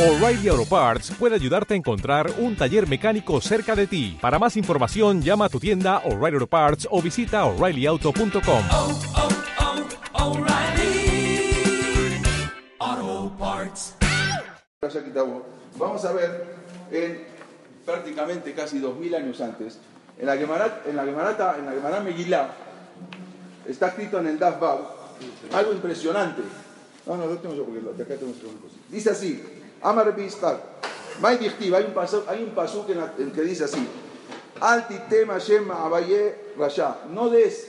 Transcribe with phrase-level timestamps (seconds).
[0.00, 4.16] O'Reilly Auto Parts puede ayudarte a encontrar un taller mecánico cerca de ti.
[4.18, 8.62] Para más información, llama a tu tienda O'Reilly Auto Parts o visita oreillyauto.com.
[8.72, 8.98] oh,
[10.14, 10.36] oh,
[15.04, 15.44] Kitabo.
[15.76, 16.46] Vamos a ver
[16.90, 17.18] en
[17.84, 19.80] prácticamente casi 2000 años antes,
[20.18, 22.54] en la Gemara, en la Gemarata, en la Gemara Megilá,
[23.68, 24.62] está escrito en el Daf
[25.52, 26.40] algo impresionante.
[27.06, 28.76] No, no, lo tengo yo porque de acá tengo cosa.
[28.88, 30.14] Dice así, Amar
[31.76, 32.50] hay un pasuk, hay un
[32.94, 33.86] la- en que dice así,
[34.60, 37.66] Al titem Hashem Abaye Rasha, no des,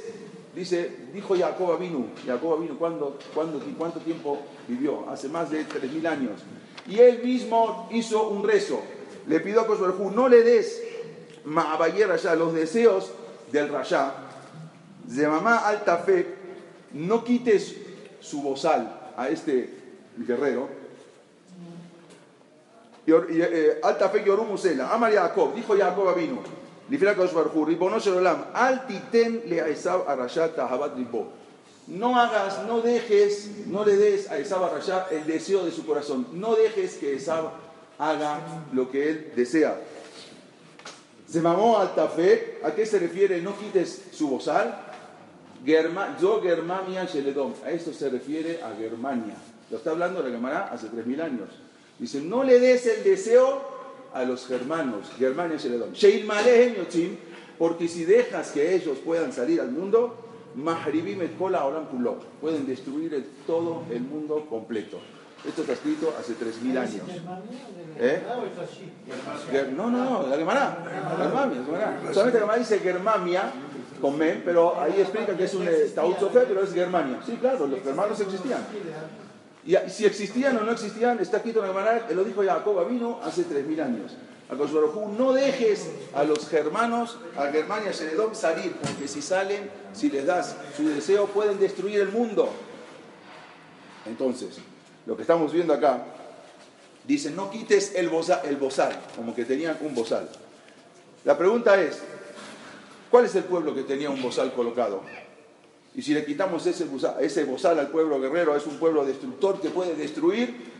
[0.53, 5.09] dice, dijo Jacob vino, Jacob vino, ¿cuándo, cuándo, ¿cuánto tiempo vivió?
[5.09, 6.41] Hace más de 3.000 años.
[6.87, 8.81] Y él mismo hizo un rezo,
[9.25, 10.83] le pidió a Kosoverjú, no le des
[11.45, 13.09] Ma'abaye Rasha, los deseos
[13.53, 14.13] del Rasha,
[15.05, 16.35] de mamá alta fe,
[16.91, 17.75] no quites
[18.19, 19.69] su bozal a este
[20.17, 20.67] guerrero,
[23.07, 26.43] Eh, alta fe Yorum Musela, Amar Jacob, dijo Jacob vino,
[26.89, 31.27] Lifra Kosh Barjú, Ribono Shelolam, al titen le a Esab a Rashat Ahabat Ribo.
[31.87, 35.85] No hagas, no dejes, no le des a Esab a Rashat el deseo de su
[35.85, 36.27] corazón.
[36.33, 37.51] No dejes que Esab
[37.97, 38.39] haga
[38.73, 39.79] lo que él desea.
[41.27, 43.41] Se mamó alta fe, ¿a qué se refiere?
[43.41, 44.77] No quites su bozal.
[45.65, 49.35] Yo Germania Sheledom, a esto se refiere a Germania.
[49.69, 51.49] Lo está hablando la Gemara hace 3.000 años.
[52.01, 53.61] Dice, no le des el deseo
[54.11, 55.93] a los germanos, Germania Sheledom.
[55.93, 57.15] Sheil Malehem Yotzim,
[57.59, 60.15] porque si dejas que ellos puedan salir al mundo,
[62.41, 64.97] pueden destruir todo el mundo completo.
[65.47, 67.03] Esto está escrito hace 3.000 años.
[67.99, 68.23] ¿Eh?
[69.75, 70.83] No, no, no, la Gemara.
[71.17, 72.13] Germania, la Gemara.
[72.13, 73.51] Solamente la Gemara dice Germania
[74.01, 77.19] con men, pero ahí explica que es un eh, Taut Sofer, pero es Germania.
[77.23, 78.65] Sí, claro, los germanos existían.
[79.65, 82.87] Y a- si existían o no existían, está escrito en la Gemara, lo dijo Jacob
[82.89, 84.13] vino hace 3.000 años.
[84.49, 90.09] A Koshbarujú, no dejes a los germanos, a Germania, Shenedom salir, porque si salen, si
[90.09, 92.49] les das su deseo, pueden destruir el mundo.
[94.05, 94.57] Entonces,
[95.05, 96.03] lo que estamos viendo acá,
[97.05, 100.27] dice, no quites el bozal, el bozal, como que tenían un bozal.
[101.23, 101.99] La pregunta es,
[103.09, 105.01] ¿cuál es el pueblo que tenía un bozal colocado?
[105.93, 106.85] Y si le quitamos ese
[107.43, 110.71] bozal, al pueblo guerrero, es un pueblo destructor que puede destruir.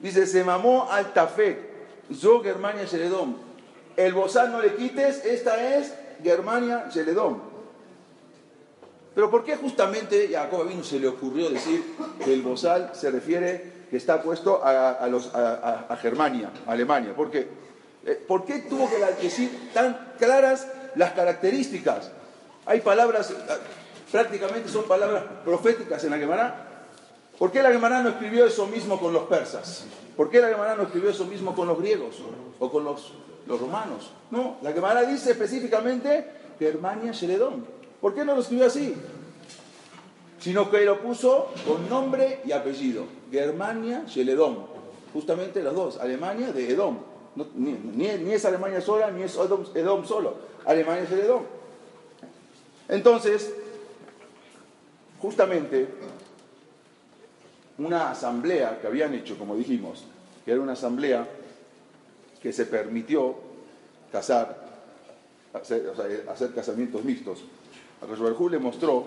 [0.00, 1.58] Dice, se mamó al tafet,
[2.08, 3.36] yo Germania Sheledom.
[3.96, 5.92] El bozal no le quites, esta es
[6.22, 7.50] Germania Sheledom.
[9.14, 11.84] Pero ¿por qué justamente a Jacob vino se le ocurrió decir
[12.24, 17.14] que el bozal se refiere, que está puesto a, a a, Germania, Alemania?
[17.14, 17.46] ¿Por qué?
[18.06, 22.10] Eh, ¿Por qué tuvo que decir tan claras las características?
[22.64, 23.34] Hay palabras,
[24.10, 26.66] prácticamente son palabras proféticas en la Gemara.
[27.38, 29.84] ¿Por qué la Gemara no escribió eso mismo con los persas?
[30.16, 32.16] ¿Por qué la Gemara no escribió eso mismo con los griegos
[32.58, 33.14] o con los,
[33.46, 34.10] romanos?
[34.30, 36.26] No, la Gemara dice específicamente
[36.58, 37.64] Germania Sheledón.
[38.00, 38.94] ¿Por qué no lo escribió así?
[40.38, 43.04] Sino que lo puso con nombre y apellido.
[43.30, 44.66] Germania Sheledón.
[45.12, 45.98] Justamente los dos.
[45.98, 46.98] Alemania de Edom.
[47.36, 50.34] No, ni, es Alemania sola, ni es Edom, Edom solo.
[50.66, 51.44] Alemania Sheledón.
[52.88, 53.54] Entonces,
[55.20, 55.88] justamente
[57.78, 60.04] una asamblea que habían hecho, como dijimos,
[60.44, 61.26] que era una asamblea
[62.42, 63.36] que se permitió
[64.12, 64.66] casar,
[65.52, 67.44] hacer, casamientos mixtos.
[68.02, 69.04] A Koshbarjú le mostró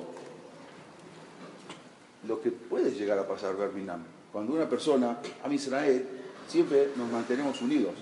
[2.28, 4.04] lo que puede llegar a pasar, Berminam.
[4.32, 6.08] Cuando una persona, a Israel,
[6.48, 7.94] siempre nos mantenemos unidos.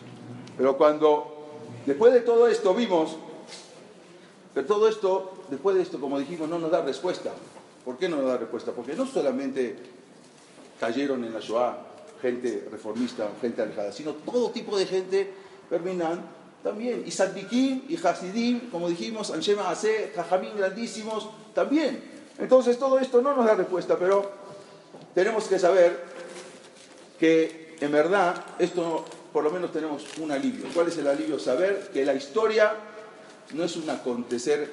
[0.57, 3.17] Pero cuando, después de todo esto, vimos
[4.53, 7.31] pero todo esto, después de esto, como dijimos, no nos da respuesta.
[7.83, 8.71] ¿Por qué no nos da respuesta?
[8.71, 9.75] Porque no solamente
[10.79, 11.77] cayeron en la Shoah
[12.21, 15.33] gente reformista, gente alejada, sino todo tipo de gente,
[15.69, 16.21] Perminan,
[16.63, 17.03] también.
[17.05, 22.03] Y Saddikim y Hasidim, como dijimos, Anshema Ase, Jajamín grandísimos, también.
[22.37, 24.29] Entonces todo esto no nos da respuesta, pero
[25.15, 26.03] tenemos que saber
[27.19, 30.65] que en verdad esto por lo menos tenemos un alivio.
[30.73, 31.39] ¿Cuál es el alivio?
[31.39, 32.73] Saber que la historia
[33.53, 34.69] no es un acontecer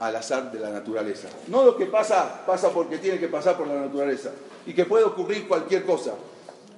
[0.00, 1.28] al azar de la naturaleza.
[1.48, 4.32] No lo que pasa, pasa porque tiene que pasar por la naturaleza
[4.66, 6.14] y que puede ocurrir cualquier cosa,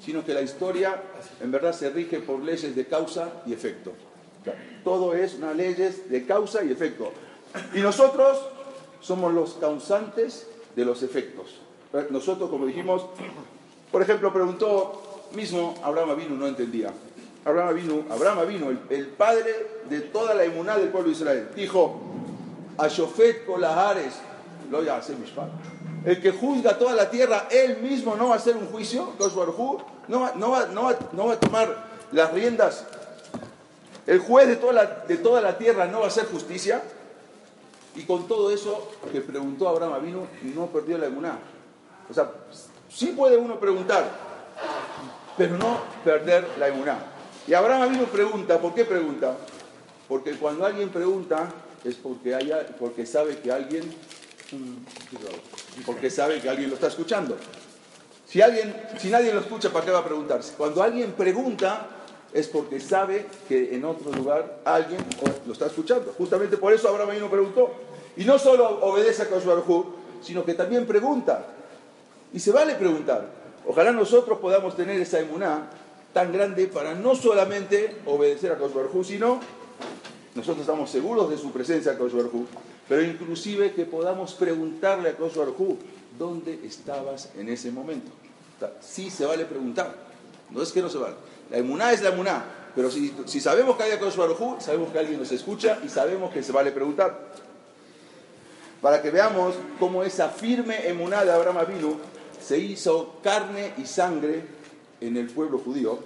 [0.04, 1.02] sino que la historia
[1.40, 3.92] en verdad se rige por leyes de causa y efecto.
[4.84, 7.10] Todo es unas leyes de causa y efecto.
[7.74, 8.38] Y nosotros
[9.00, 11.60] somos los causantes de los efectos.
[12.10, 13.06] Nosotros, como dijimos,
[13.90, 15.02] por ejemplo, preguntó
[15.32, 16.92] mismo Abraham Avinu, no entendía.
[17.44, 19.52] Abraham Avinu, Abraham Avinu el, el padre
[19.88, 22.00] de toda la emuná del pueblo de Israel, dijo,
[22.78, 24.14] a Shofet Kolahares,
[24.70, 25.48] lo ya hace Mishpat.
[26.04, 29.12] el que juzga toda la tierra, él mismo no va a hacer un juicio,
[30.08, 32.86] no va, no, va, no, va, no va a tomar las riendas.
[34.06, 36.82] El juez de toda, la, de toda la tierra no va a hacer justicia.
[37.96, 41.38] Y con todo eso que preguntó Abraham Avinu, no perdió la emuná.
[42.08, 42.30] O sea,
[42.88, 44.04] sí puede uno preguntar,
[45.36, 46.98] pero no perder la emuná.
[47.48, 49.34] Y Abraham Avinu pregunta, ¿por qué pregunta?
[50.06, 51.48] Porque cuando alguien pregunta
[51.86, 53.84] es porque, sabe que alguien
[55.84, 57.36] porque sabe que alguien lo está escuchando.
[58.28, 60.54] Si nadie lo escucha, ¿para qué va a preguntarse?
[60.56, 61.88] Cuando alguien pregunta,
[62.32, 65.00] es porque sabe que en otro lugar alguien
[65.46, 66.12] lo está escuchando.
[66.18, 67.72] Justamente por eso Abraham no preguntó.
[68.16, 69.86] Y no solo obedece a Koshbarhu,
[70.22, 71.46] sino que también pregunta.
[72.32, 73.26] Y se vale preguntar.
[73.66, 75.70] Ojalá nosotros podamos tener esa emuná
[76.12, 79.40] tan grande para no solamente obedecer a Koshbarhu, sino
[80.36, 82.46] nosotros estamos seguros de su presencia a Koshbarhu,
[82.88, 85.78] pero inclusive que podamos preguntarle a Koshbarhu,
[86.18, 88.10] ¿dónde estabas en ese momento?
[88.80, 89.94] Sí se vale preguntar,
[90.50, 91.16] no es que no se vale.
[91.50, 92.44] La emuná es la emuná,
[92.76, 96.42] pero si, sabemos que hay a Baruj sabemos que alguien nos escucha y sabemos que
[96.42, 97.32] se vale preguntar.
[98.82, 101.96] Para que veamos cómo esa firme emuná de Abraham Avinu
[102.38, 104.44] se hizo carne y sangre
[105.00, 105.98] en el pueblo judío,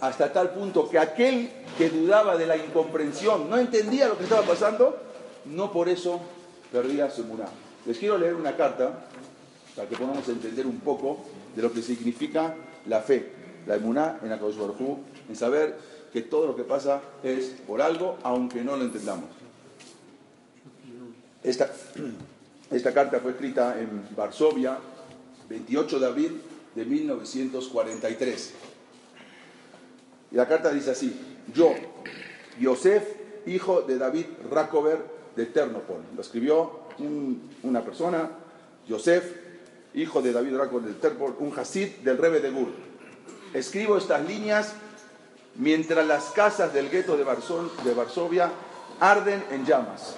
[0.00, 4.42] hasta tal punto que aquel que dudaba de la incomprensión, no entendía lo que estaba
[4.42, 4.96] pasando,
[5.46, 6.20] no por eso
[6.70, 7.46] perdía su emuná.
[7.86, 9.06] Les quiero leer una carta
[9.74, 11.18] para que podamos entender un poco
[11.54, 12.54] de lo que significa
[12.86, 14.98] la fe la emuná en Akadosh Baruj
[15.28, 15.78] en saber
[16.12, 19.30] que todo lo que pasa es por algo, aunque no lo entendamos.
[21.42, 21.70] Esta,
[22.70, 24.78] esta carta fue escrita en Varsovia,
[25.48, 26.42] 28 de abril
[26.74, 28.54] de 1943.
[30.32, 31.14] Y la carta dice así,
[31.52, 31.74] yo,
[32.58, 33.04] Yosef,
[33.46, 34.98] hijo de David Rakover
[35.36, 36.00] de Ternopol.
[36.14, 36.80] Lo escribió
[37.62, 38.30] una persona,
[38.88, 39.24] Yosef,
[39.94, 42.68] hijo de David Rakover de Ternopol, un hasid del Rebe de Gur.
[43.52, 44.72] Escribo estas líneas
[45.56, 48.50] mientras las casas del gueto de, Varsovia
[49.00, 50.16] arden en llamas.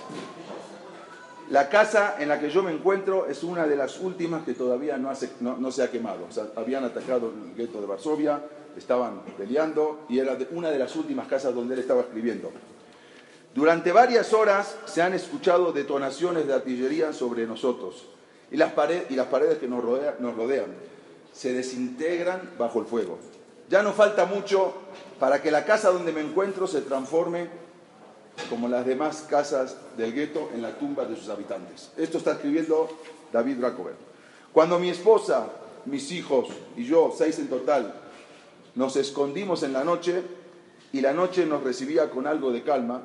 [1.51, 4.97] La casa en la que yo me encuentro es una de las últimas que todavía
[4.97, 5.15] no,
[5.71, 6.27] se ha quemado.
[6.57, 8.41] habían atacado el gueto de Varsovia,
[8.77, 12.51] estaban peleando y era una de las últimas casas donde él estaba escribiendo.
[13.55, 18.07] Durante varias horas se han escuchado detonaciones de artillería sobre nosotros
[18.51, 20.75] y las, paredes que nos rodean
[21.33, 23.19] se desintegran bajo el fuego.
[23.69, 24.75] Ya no falta mucho
[25.19, 27.49] para que la casa donde me encuentro se transforme
[28.51, 31.91] como las demás casas del gueto en la tumba de sus habitantes.
[31.97, 32.89] Esto está escribiendo
[33.33, 33.95] David Rakover.
[34.53, 35.49] Cuando mi esposa,
[35.87, 37.95] mis hijos y yo, seis en total,
[38.75, 40.23] nos escondimos en la noche
[40.93, 43.03] y la noche nos recibía con algo de calma,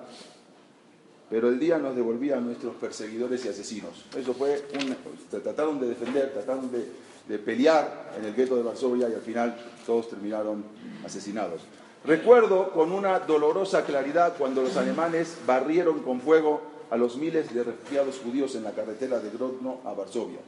[1.30, 4.06] pero el día nos devolvía a nuestros perseguidores y asesinos.
[4.16, 4.96] Eso fue un,
[5.30, 9.56] trataron de defender, trataron de pelear en el gueto de Varsovia y al final
[9.86, 10.64] todos terminaron
[11.06, 11.62] asesinados.
[12.06, 17.64] Recuerdo con una dolorosa claridad cuando los alemanes barrieron con fuego a los miles de
[17.64, 20.40] refugiados judíos en la carretera de Grodno a Varsovia.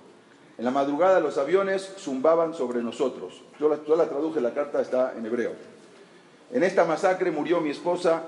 [0.58, 3.42] En la madrugada los aviones zumbaban sobre nosotros.
[3.60, 5.52] Yo la, yo la traduje, la carta está en hebreo.
[6.52, 8.24] En esta masacre murió mi esposa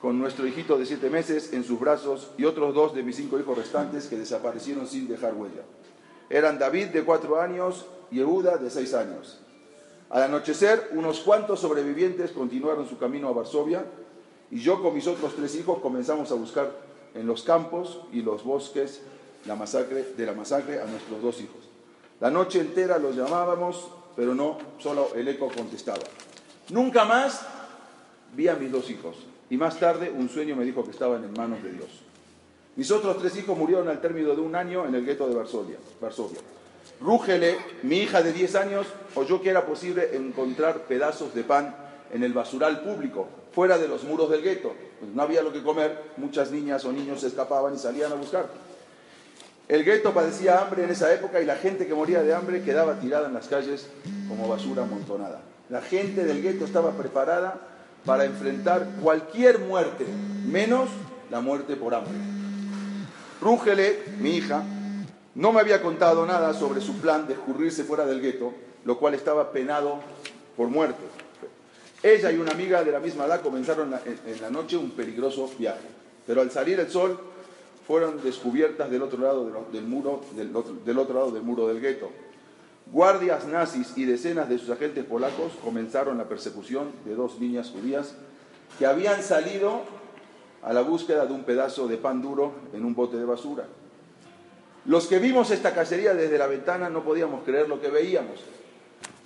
[0.00, 3.38] con nuestro hijito de siete meses en sus brazos y otros dos de mis cinco
[3.38, 5.62] hijos restantes que desaparecieron sin dejar huella.
[6.30, 9.40] Eran David de cuatro años y Yehuda de seis años.
[10.10, 13.84] Al anochecer, unos cuantos sobrevivientes continuaron su camino a Varsovia
[14.50, 16.72] y yo con mis otros tres hijos comenzamos a buscar
[17.14, 19.02] en los campos y los bosques
[19.46, 21.68] la masacre, de la masacre a nuestros dos hijos.
[22.20, 26.04] La noche entera los llamábamos, pero no, solo el eco contestaba.
[26.70, 27.42] Nunca más
[28.34, 29.16] vi a mis dos hijos
[29.50, 31.88] y más tarde un sueño me dijo que estaban en manos de Dios.
[32.76, 35.76] Mis otros tres hijos murieron al término de un año en el gueto de Varsovia.
[36.00, 36.40] Varsovia.
[37.00, 41.74] Rúgele, mi hija de 10 años, oyó que era posible encontrar pedazos de pan
[42.12, 44.74] en el basural público, fuera de los muros del gueto.
[44.98, 48.16] Pues no había lo que comer, muchas niñas o niños se escapaban y salían a
[48.16, 48.46] buscar.
[49.68, 52.98] El gueto padecía hambre en esa época y la gente que moría de hambre quedaba
[52.98, 53.86] tirada en las calles
[54.28, 55.40] como basura amontonada.
[55.68, 57.60] La gente del gueto estaba preparada
[58.04, 60.06] para enfrentar cualquier muerte,
[60.46, 60.88] menos
[61.30, 62.14] la muerte por hambre.
[63.40, 64.62] Rúgele, mi hija,
[65.34, 68.52] no me había contado nada sobre su plan de escurrirse fuera del gueto,
[68.84, 70.00] lo cual estaba penado
[70.56, 71.02] por muerte.
[72.02, 75.86] Ella y una amiga de la misma edad comenzaron en la noche un peligroso viaje,
[76.26, 77.18] pero al salir el sol
[77.86, 82.10] fueron descubiertas del otro lado del muro, del otro, lado del muro del gueto.
[82.92, 88.14] Guardias nazis y decenas de sus agentes polacos comenzaron la persecución de dos niñas judías
[88.78, 89.82] que habían salido
[90.62, 93.66] a la búsqueda de un pedazo de pan duro en un bote de basura.
[94.84, 98.40] Los que vimos esta cacería desde la ventana no podíamos creer lo que veíamos.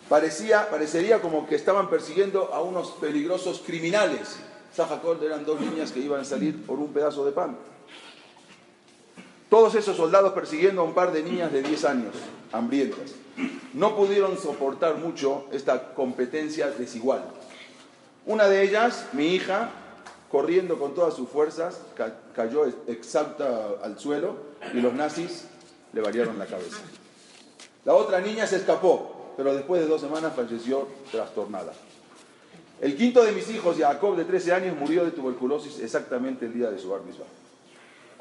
[0.08, 4.38] Parecía, parecería como que estaban persiguiendo a unos peligrosos criminales.
[4.74, 7.56] Sajacol eran dos niñas que iban a salir por un pedazo de pan.
[9.48, 12.14] Todos esos soldados persiguiendo a un par de niñas de 10 años,
[12.52, 13.14] hambrientas.
[13.74, 17.22] No pudieron soportar mucho esta competencia desigual.
[18.24, 19.70] Una de ellas, mi hija,
[20.32, 24.36] corriendo con todas sus fuerzas, ca- cayó exhausta al suelo
[24.72, 25.44] y los nazis
[25.92, 26.78] le variaron la cabeza.
[27.84, 31.72] La otra niña se escapó, pero después de dos semanas falleció trastornada.
[32.80, 36.70] El quinto de mis hijos, Jacob, de 13 años, murió de tuberculosis exactamente el día
[36.70, 37.26] de su bar mitzvah.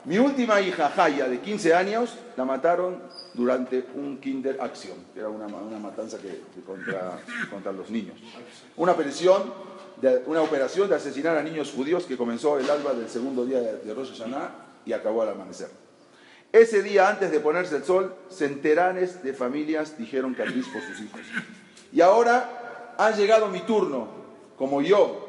[0.04, 3.02] Mi última hija, Jaya, de 15 años, la mataron
[3.36, 8.18] durante un Kinder Action, que era una, matanza que, contra, contra los niños.
[8.78, 9.44] Una operación,
[10.02, 13.60] de, una operación de asesinar a niños judíos que comenzó el alba del segundo día
[13.62, 14.52] de, Rosh Hashanah
[14.86, 15.70] y acabó al amanecer.
[16.52, 21.22] Ese día, antes de ponerse el sol, centenares de familias dijeron Kaddish por sus hijos.
[21.94, 24.08] Y ahora ha llegado mi turno,
[24.58, 25.28] como yo.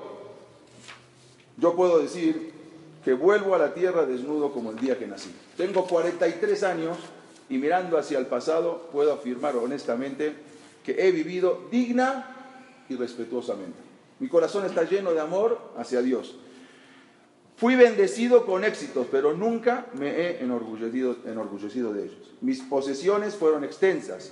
[1.58, 2.52] Yo puedo decir
[3.04, 5.32] que vuelvo a la tierra desnudo como el día que nací.
[5.56, 6.96] Tengo 43 años
[7.48, 10.34] y mirando hacia el pasado puedo afirmar honestamente
[10.84, 12.26] que he vivido digna
[12.88, 13.91] y respetuosamente.
[14.22, 16.36] Mi corazón está lleno de amor hacia Dios.
[17.56, 22.30] Fui bendecido con éxitos, pero nunca me he enorgullecido, de ellos.
[22.40, 24.30] Mis posesiones fueron extensas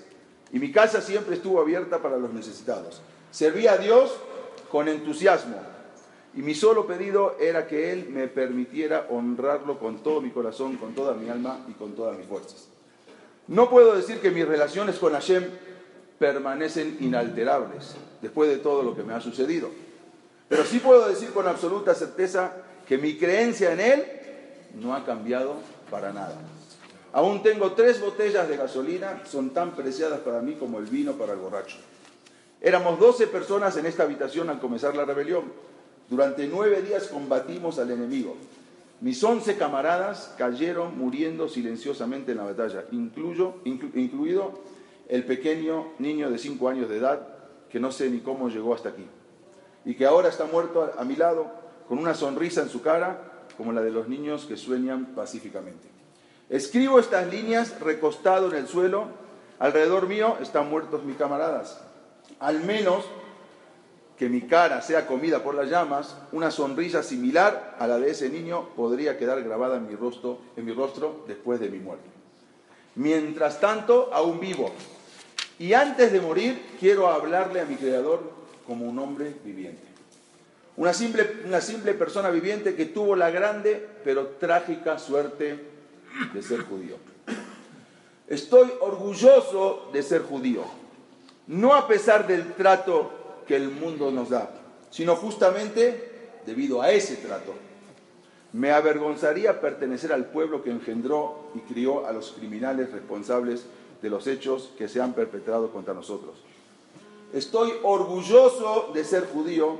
[0.53, 3.03] y mi casa siempre estuvo abierta para los necesitados.
[3.33, 4.15] Serví a Dios
[4.71, 5.57] con entusiasmo
[6.37, 10.95] y mi solo pedido era que Él me permitiera honrarlo con todo mi corazón, con
[10.95, 12.69] toda mi alma y con todas mis fuerzas.
[13.49, 15.49] No puedo decir que mis relaciones con Hashem
[16.21, 19.71] permanecen inalterables después de todo lo que me ha sucedido.
[20.51, 22.53] Pero sí puedo decir con absoluta certeza
[22.87, 24.05] que mi creencia en Él
[24.75, 25.55] no ha cambiado
[25.91, 26.35] para nada.
[27.15, 31.33] Aún tengo tres botellas de gasolina, son tan preciadas para mí como el vino para
[31.33, 31.79] el borracho.
[32.61, 35.45] Éramos 12 personas en esta habitación al comenzar la rebelión.
[36.11, 38.37] Durante nueve días combatimos al enemigo.
[39.01, 44.59] Mis 11 camaradas cayeron muriendo silenciosamente en la batalla, incluyo, inclu- incluido
[45.11, 47.27] el pequeño niño de 5 años de edad
[47.69, 49.07] que no sé ni cómo llegó hasta aquí
[49.85, 51.47] y que ahora está muerto a mi lado
[51.89, 55.89] con una sonrisa en su cara como la de los niños que sueñan pacíficamente.
[56.49, 59.07] Escribo estas líneas recostado en el suelo,
[59.59, 61.81] alrededor mío están muertos mis camaradas.
[62.39, 63.05] Al menos
[64.17, 68.29] que mi cara sea comida por las llamas, una sonrisa similar a la de ese
[68.29, 72.09] niño podría quedar grabada en mi rostro, en mi rostro después de mi muerte.
[72.95, 74.73] Mientras tanto, aún vivo.
[75.61, 78.23] Y antes de morir, quiero hablarle a mi Creador
[78.67, 79.83] como un hombre viviente.
[80.79, 85.63] Una simple, una simple persona viviente que tuvo la grande pero trágica suerte
[86.33, 86.97] de ser judío.
[88.27, 90.65] Estoy orgulloso de ser judío,
[91.47, 93.13] no a pesar del trato
[93.47, 94.49] que el mundo nos da,
[94.91, 97.53] sino justamente debido a ese trato.
[98.55, 103.67] Me avergonzaría pertenecer al pueblo que engendró y crió a los criminales responsables
[104.03, 106.37] de los hechos que se han perpetrado contra nosotros.
[107.33, 109.79] Estoy orgulloso de ser judío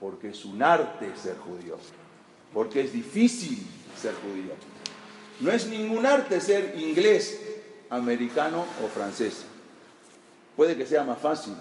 [0.00, 1.76] porque es un arte ser judío,
[2.52, 3.66] porque es difícil
[4.00, 4.52] ser judío.
[5.40, 7.40] No es ningún arte ser inglés,
[7.90, 9.44] americano o francés.
[10.56, 11.54] Puede que sea más fácil,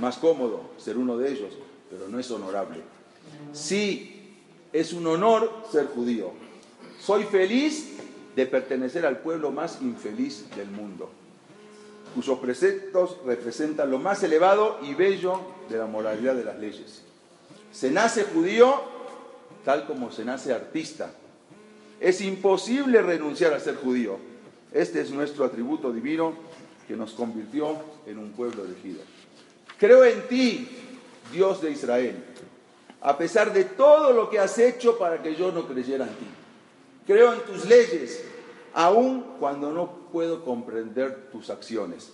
[0.00, 1.52] más cómodo ser uno de ellos,
[1.90, 2.80] pero no es honorable.
[3.52, 4.34] Sí,
[4.72, 6.32] es un honor ser judío.
[7.00, 7.92] Soy feliz
[8.34, 11.10] de pertenecer al pueblo más infeliz del mundo,
[12.16, 17.02] cuyos preceptos representan lo más elevado y bello de la moralidad de las leyes.
[17.70, 18.80] Se nace judío
[19.66, 21.10] tal como se nace artista.
[22.00, 24.16] Es imposible renunciar a ser judío.
[24.72, 26.32] Este es nuestro atributo divino
[26.88, 29.02] que nos convirtió en un pueblo elegido.
[29.78, 30.68] Creo en ti,
[31.30, 32.16] Dios de Israel,
[33.02, 36.26] a pesar de todo lo que has hecho para que yo no creyera en ti.
[37.06, 38.24] Creo en tus leyes,
[38.72, 42.10] aun cuando no puedo comprender tus acciones.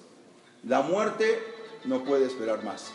[0.67, 1.39] La muerte
[1.85, 2.93] no puede esperar más.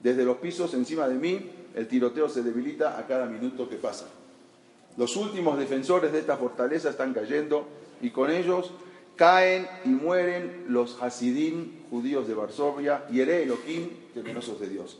[0.00, 4.08] Desde los pisos encima de mí, el tiroteo se debilita a cada minuto que pasa.
[4.98, 7.66] Los últimos defensores de esta fortaleza están cayendo
[8.02, 8.72] y con ellos
[9.16, 14.98] caen y mueren los Hasidim judíos de Varsovia y Ere Elohim, temerosos de Dios.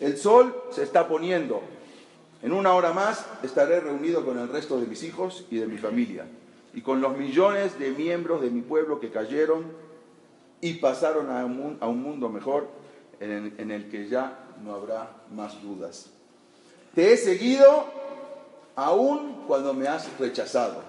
[0.00, 1.62] El sol se está poniendo.
[2.42, 5.78] En una hora más estaré reunido con el resto de mis hijos y de mi
[5.78, 6.26] familia
[6.74, 9.64] y con los millones de miembros de mi pueblo que cayeron
[10.60, 12.68] y pasaron a un, mundo mejor
[13.20, 16.10] en el, que ya no habrá más dudas.
[16.94, 17.84] Te he seguido
[18.76, 20.82] aun cuando me has rechazado.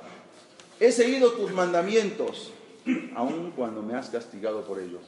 [0.80, 2.52] He seguido tus mandamientos
[3.16, 5.00] aun cuando me has castigado por ello.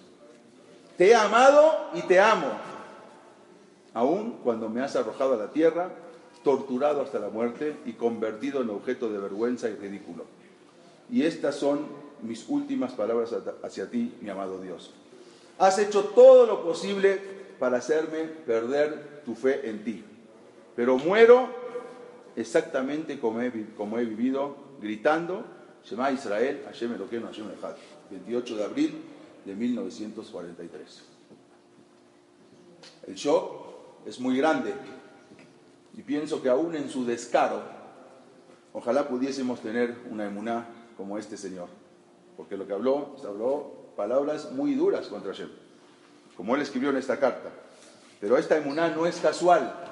[0.98, 2.48] Te he amado y te amo,
[3.94, 5.90] aun cuando me has arrojado a la tierra,
[6.44, 10.26] torturado hasta la muerte y convertido en objeto de vergüenza y ridículo.
[11.12, 11.88] Y estas son
[12.22, 13.34] mis últimas palabras
[13.64, 14.92] hacia ti, mi amado Dios.
[15.58, 17.20] Has hecho todo lo posible
[17.60, 20.04] para hacerme perder tu fe en ti,
[20.76, 21.50] pero muero
[22.36, 25.46] exactamente como he, como he vivido, gritando,
[25.86, 27.76] Shema Israel, Hashem Eloqueno, Hashem Echad,
[28.12, 29.02] 28 de abril
[29.46, 31.04] de 1943.
[33.08, 33.66] El shock
[34.06, 34.74] es muy grande
[35.96, 37.62] y pienso que aún en su descaro,
[38.74, 41.68] ojalá pudiésemos tener una emuná como este señor,
[42.38, 45.50] porque lo que habló, habló palabras muy duras contra Hashem,
[46.36, 47.50] como él escribió en esta carta.
[48.20, 49.86] Pero esta emuná no es casual,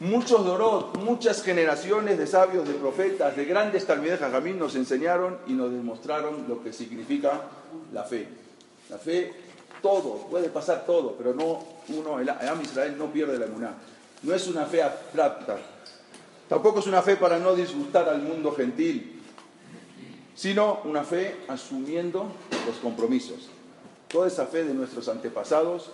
[0.00, 5.52] Muchos Dorot, muchas generaciones de sabios, de profetas, de grandes talmides Jajamín nos enseñaron y
[5.52, 7.42] nos demostraron lo que significa
[7.92, 8.26] la fe.
[8.90, 9.32] La fe,
[9.80, 13.74] todo, puede pasar todo, pero no uno, el Am Israel no pierde la emuná.
[14.24, 15.58] No es una fe abstracta.
[16.48, 19.22] Tampoco es una fe para no disgustar al mundo gentil,
[20.34, 22.26] sino una fe asumiendo
[22.66, 23.48] los compromisos.
[24.08, 25.90] Toda esa fe de nuestros antepasados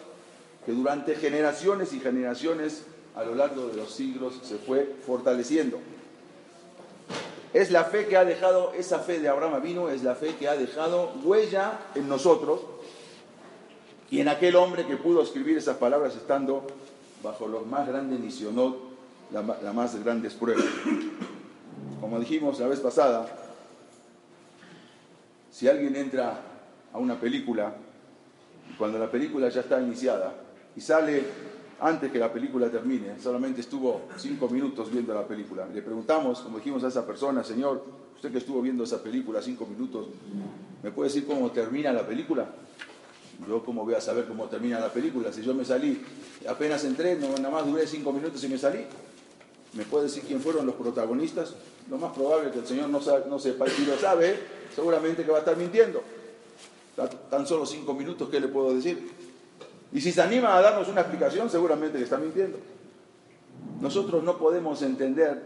[0.64, 5.78] que durante generaciones y generaciones a lo largo de los siglos se fue fortaleciendo.
[7.52, 10.48] Es la fe que ha dejado, esa fe de Abraham vino, es la fe que
[10.48, 12.60] ha dejado huella en nosotros
[14.10, 16.66] y en aquel hombre que pudo escribir esas palabras estando
[17.22, 18.76] bajo los más grandes misionot,
[19.32, 20.64] las la más grandes pruebas.
[22.00, 23.39] Como dijimos la vez pasada,
[25.60, 26.40] si alguien entra
[26.90, 27.74] a una película,
[28.78, 30.32] cuando la película ya está iniciada
[30.74, 31.22] y sale
[31.80, 35.66] antes que la película termine, solamente estuvo cinco minutos viendo la película.
[35.66, 39.66] Le preguntamos, como dijimos a esa persona, Señor, usted que estuvo viendo esa película cinco
[39.66, 40.06] minutos,
[40.82, 42.46] ¿me puede decir cómo termina la película?
[43.46, 46.00] Yo cómo voy a saber cómo termina la película, si yo me salí,
[46.48, 48.86] apenas entré, no, nada más duré cinco minutos y me salí.
[49.74, 51.54] ¿Me puede decir quién fueron los protagonistas?
[51.90, 55.30] Lo más probable es que el Señor no, no sepa, si lo sabe, seguramente que
[55.30, 56.02] va a estar mintiendo.
[57.30, 59.10] Tan solo cinco minutos, ¿qué le puedo decir?
[59.92, 62.58] Y si se anima a darnos una explicación, seguramente que está mintiendo.
[63.80, 65.42] Nosotros no podemos entender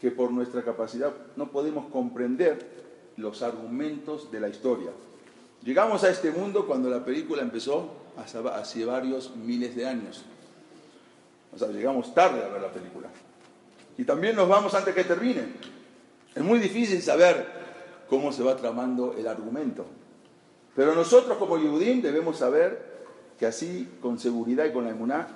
[0.00, 2.66] que por nuestra capacidad no podemos comprender
[3.16, 4.90] los argumentos de la historia.
[5.62, 10.24] Llegamos a este mundo cuando la película empezó hace varios miles de años.
[11.54, 13.08] O sea, llegamos tarde a ver la película.
[13.98, 15.42] Y también nos vamos antes que termine.
[16.34, 17.59] Es muy difícil saber
[18.10, 19.86] cómo se va tramando el argumento.
[20.74, 22.90] Pero nosotros como Yehudim debemos saber
[23.38, 25.28] que así, con seguridad y con la emuná,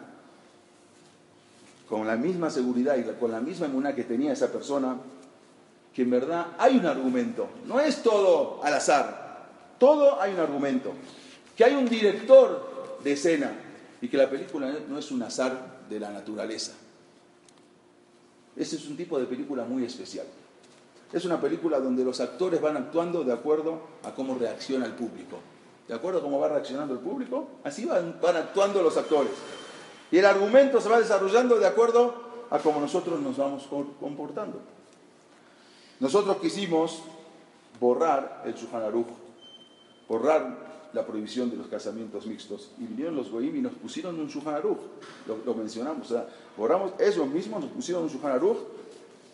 [1.89, 4.97] con la misma seguridad y con la misma emuná que tenía esa persona,
[5.95, 9.47] que en verdad hay un argumento, no es todo al azar,
[9.79, 10.93] todo hay un argumento,
[11.57, 13.53] que hay un director de escena
[14.03, 16.73] y que la película no es un azar de la naturaleza.
[18.57, 20.27] Ese es un tipo de película muy especial.
[21.15, 25.39] Es una película donde los actores van actuando de acuerdo a cómo reacciona el público.
[25.87, 27.47] ¿De acuerdo a cómo va reaccionando el público?
[27.63, 29.31] Así van, actuando los actores.
[30.11, 32.15] Y el argumento se va desarrollando de acuerdo
[32.51, 33.69] a cómo nosotros nos vamos
[34.01, 34.59] comportando.
[36.01, 37.05] Nosotros quisimos
[37.79, 38.93] borrar el Shulchan
[40.09, 42.73] borrar la prohibición de los casamientos mixtos.
[42.77, 46.11] Y vinieron los goim y nos pusieron un Shulchan lo, mencionamos.
[46.11, 48.33] O sea, borramos eso mismo, nos pusieron un Shulchan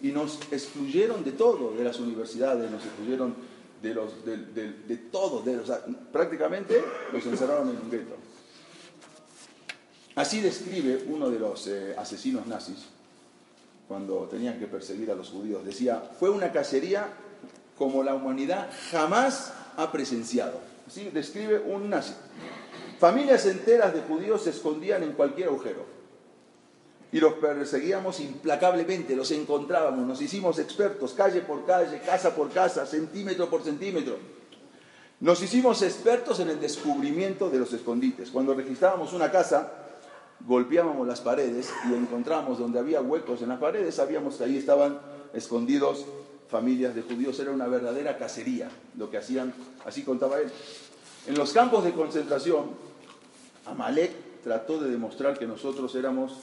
[0.03, 3.35] y nos excluyeron de todo, de las universidades, nos excluyeron
[3.83, 4.13] de, los,
[5.11, 5.43] todo,
[6.13, 6.83] prácticamente
[7.13, 8.17] los encerraron en un gueto.
[10.15, 12.87] Así describe uno de los eh, asesinos nazis
[13.89, 15.65] cuando tenían que perseguir a los judíos.
[15.65, 17.09] Decía, fue una cacería
[17.79, 20.61] como la humanidad jamás ha presenciado.
[20.87, 22.15] Así describe un nazi.
[22.99, 26.00] Familias enteras de judíos se escondían en cualquier agujero
[27.12, 32.87] y los perseguíamos implacablemente, los encontrábamos, nos hicimos expertos, calle por calle, casa por casa,
[32.87, 34.16] centímetro por centímetro.
[35.20, 38.31] Nos hicimos expertos en el descubrimiento de los escondites.
[38.31, 39.73] Cuando registrábamos una casa,
[40.46, 44.99] golpeábamos las paredes y encontramos donde había huecos en las paredes, sabíamos que ahí estaban
[45.35, 46.07] escondidos
[46.49, 47.38] familias de judíos.
[47.40, 49.53] Era una verdadera cacería lo que hacían,
[49.85, 50.51] así contaba él.
[51.27, 52.70] En los campos de concentración,
[53.66, 56.38] Amalek trató de demostrar que nosotros éramos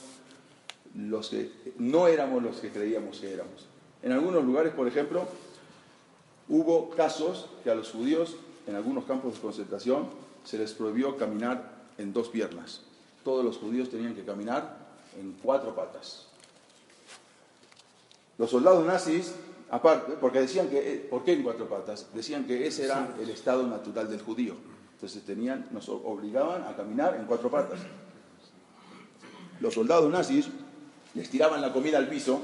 [0.98, 3.66] los que no éramos los que creíamos que éramos.
[4.02, 5.26] En algunos lugares, por ejemplo,
[6.48, 10.06] hubo casos que a los judíos, en algunos campos de concentración,
[10.44, 12.82] se les prohibió caminar en dos piernas.
[13.24, 14.76] Todos los judíos tenían que caminar
[15.18, 16.26] en cuatro patas.
[18.36, 19.34] Los soldados nazis
[19.70, 22.06] Aparte, porque decían que, eh, ¿por qué en cuatro patas?
[22.14, 24.54] Decían que ese era el estado natural del judío.
[24.94, 27.78] Entonces tenían, nos obligaban a caminar en cuatro patas.
[29.60, 30.48] Los soldados nazis
[31.18, 32.42] les tiraban la comida al piso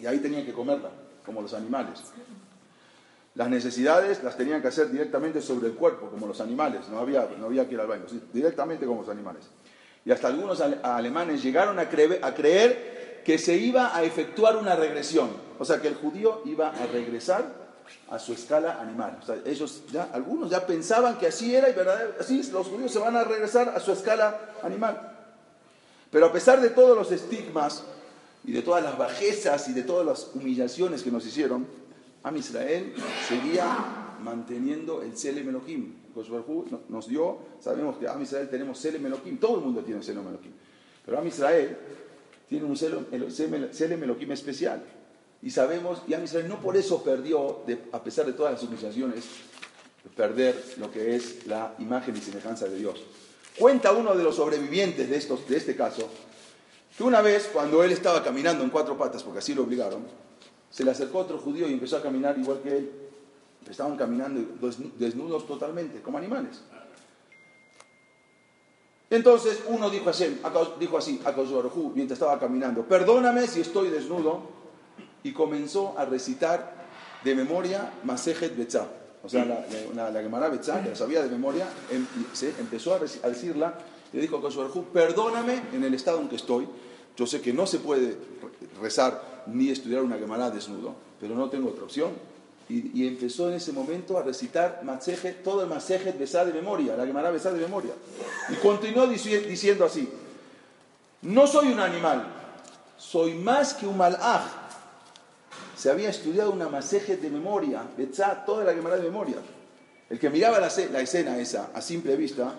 [0.00, 0.90] y ahí tenían que comerla,
[1.26, 2.00] como los animales.
[3.34, 6.88] Las necesidades las tenían que hacer directamente sobre el cuerpo, como los animales.
[6.88, 9.44] No había, no había que ir al baño, directamente como los animales.
[10.04, 14.56] Y hasta algunos ale- alemanes llegaron a creer, a creer que se iba a efectuar
[14.56, 15.30] una regresión.
[15.58, 17.64] O sea, que el judío iba a regresar
[18.10, 19.18] a su escala animal.
[19.20, 22.92] O sea, ellos ya, algunos ya pensaban que así era y verdad, así los judíos
[22.92, 25.10] se van a regresar a su escala animal.
[26.10, 27.84] Pero a pesar de todos los estigmas
[28.44, 31.66] y de todas las bajezas y de todas las humillaciones que nos hicieron,
[32.22, 32.94] Am Israel
[33.28, 35.94] seguía manteniendo el Selem Elohim.
[36.88, 40.52] Nos dio, sabemos que Am Israel tenemos Selem Elohim, todo el mundo tiene Selem Elohim.
[41.04, 41.76] Pero Am Israel
[42.48, 44.82] tiene un Selem Elohim especial.
[45.42, 48.62] Y sabemos, y Am Israel no por eso perdió, de- a pesar de todas las
[48.62, 49.24] humillaciones,
[50.16, 53.02] perder lo que es la imagen y semejanza de Dios.
[53.58, 56.08] Cuenta uno de los sobrevivientes de, estos, de este caso,
[56.96, 60.04] que una vez cuando él estaba caminando en cuatro patas, porque así lo obligaron,
[60.70, 62.90] se le acercó otro judío y empezó a caminar igual que él.
[63.68, 66.60] Estaban caminando desnu- desnudos totalmente, como animales.
[69.10, 70.40] Entonces uno dijo así,
[70.80, 74.42] dijo así a Kosh Baruj Hu, mientras estaba caminando, perdóname si estoy desnudo,
[75.22, 76.74] y comenzó a recitar
[77.22, 78.86] de memoria Masejet Betzah.
[79.22, 80.58] O sea, la, la, la Gemara que
[80.90, 83.78] la sabía de memoria, em- se empezó a, a decirla,
[84.14, 86.68] le dijo a Hu, perdóname en el estado en que estoy,
[87.16, 91.50] yo sé que no se puede re- rezar ni estudiar una Gemara desnudo, pero no
[91.50, 92.10] tengo otra opción.
[92.68, 96.96] Y, y empezó en ese momento a recitar Masejet, todo el Masejet Besá de memoria,
[96.96, 97.92] la Gemara Besá de memoria.
[98.48, 100.08] Y continuó dici- diciendo así,
[101.22, 102.26] no soy un animal,
[102.96, 104.42] soy más que un malaj.
[105.76, 109.36] Se había estudiado una maseje de memoria, Betzá, toda la Gemara de memoria.
[110.08, 112.54] El que miraba la, la escena esa a simple vista,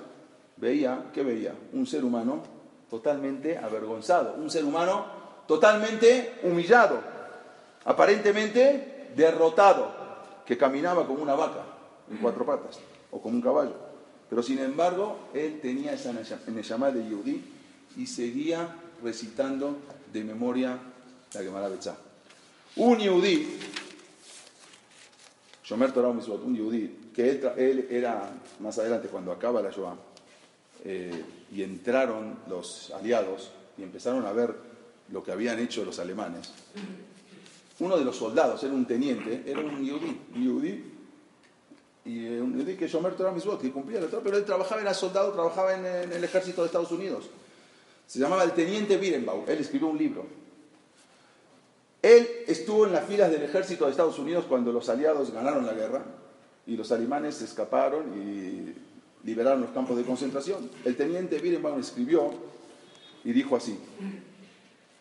[0.58, 1.54] veía, ¿qué veía?
[1.74, 2.44] Un ser humano
[2.90, 5.06] totalmente avergonzado, un ser humano
[5.48, 7.00] totalmente humillado,
[7.84, 9.92] aparentemente derrotado,
[10.46, 11.64] que caminaba como una vaca
[12.10, 12.80] en cuatro patas
[13.12, 13.76] o como un caballo.
[14.30, 16.14] Pero sin embargo, él tenía esa
[16.62, 17.44] llamada de Yehudí
[17.98, 19.78] y seguía recitando
[20.12, 20.78] de memoria
[21.34, 21.96] la Gemara Betzá.
[22.78, 23.60] Un Yehudí,
[25.64, 29.96] Shomer Torah un Yehudí, que él, él era más adelante cuando acaba la Shoah,
[30.84, 34.54] eh, y entraron los aliados y empezaron a ver
[35.12, 36.52] lo que habían hecho los alemanes.
[37.80, 40.84] Uno de los soldados, era un teniente, era un Yehudí, un Yehudí,
[42.06, 44.82] y eh, un Yehudí que Shomer Torah Mitzvot, que cumplía la Torah, pero él trabajaba,
[44.82, 47.30] era soldado, trabajaba en, en el ejército de Estados Unidos.
[48.08, 50.26] Se llamaba el teniente Birenbaum, él escribió un libro.
[52.02, 55.74] Él estuvo en las filas del ejército de Estados Unidos cuando los aliados ganaron la
[55.74, 56.06] guerra
[56.68, 58.76] y los alemanes escaparon y
[59.26, 60.70] liberaron los campos de concentración.
[60.86, 62.32] El teniente Birenbaum escribió
[63.24, 63.78] y dijo así,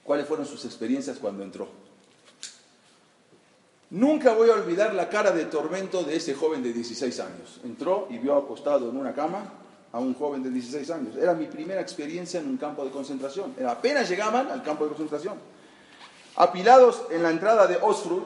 [0.03, 1.69] ¿cuáles fueron sus experiencias cuando entró?
[3.91, 7.61] Nunca voy a olvidar la cara de tormento de ese joven de 16 años.
[7.65, 9.53] Entró y vio acostado en una cama
[9.93, 11.17] a un joven de 16 años.
[11.17, 13.55] Era mi primera experiencia en un campo de concentración.
[13.69, 15.35] Apenas llegaban al campo de concentración.
[16.35, 18.23] Apilados en la entrada de Osfrud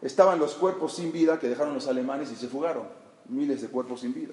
[0.00, 2.84] estaban los cuerpos sin vida que dejaron los alemanes y se fugaron.
[3.28, 4.32] Miles de cuerpos sin vida.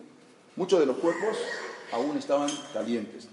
[0.56, 1.38] Muchos de los cuerpos
[1.92, 3.28] aún estaban calientes.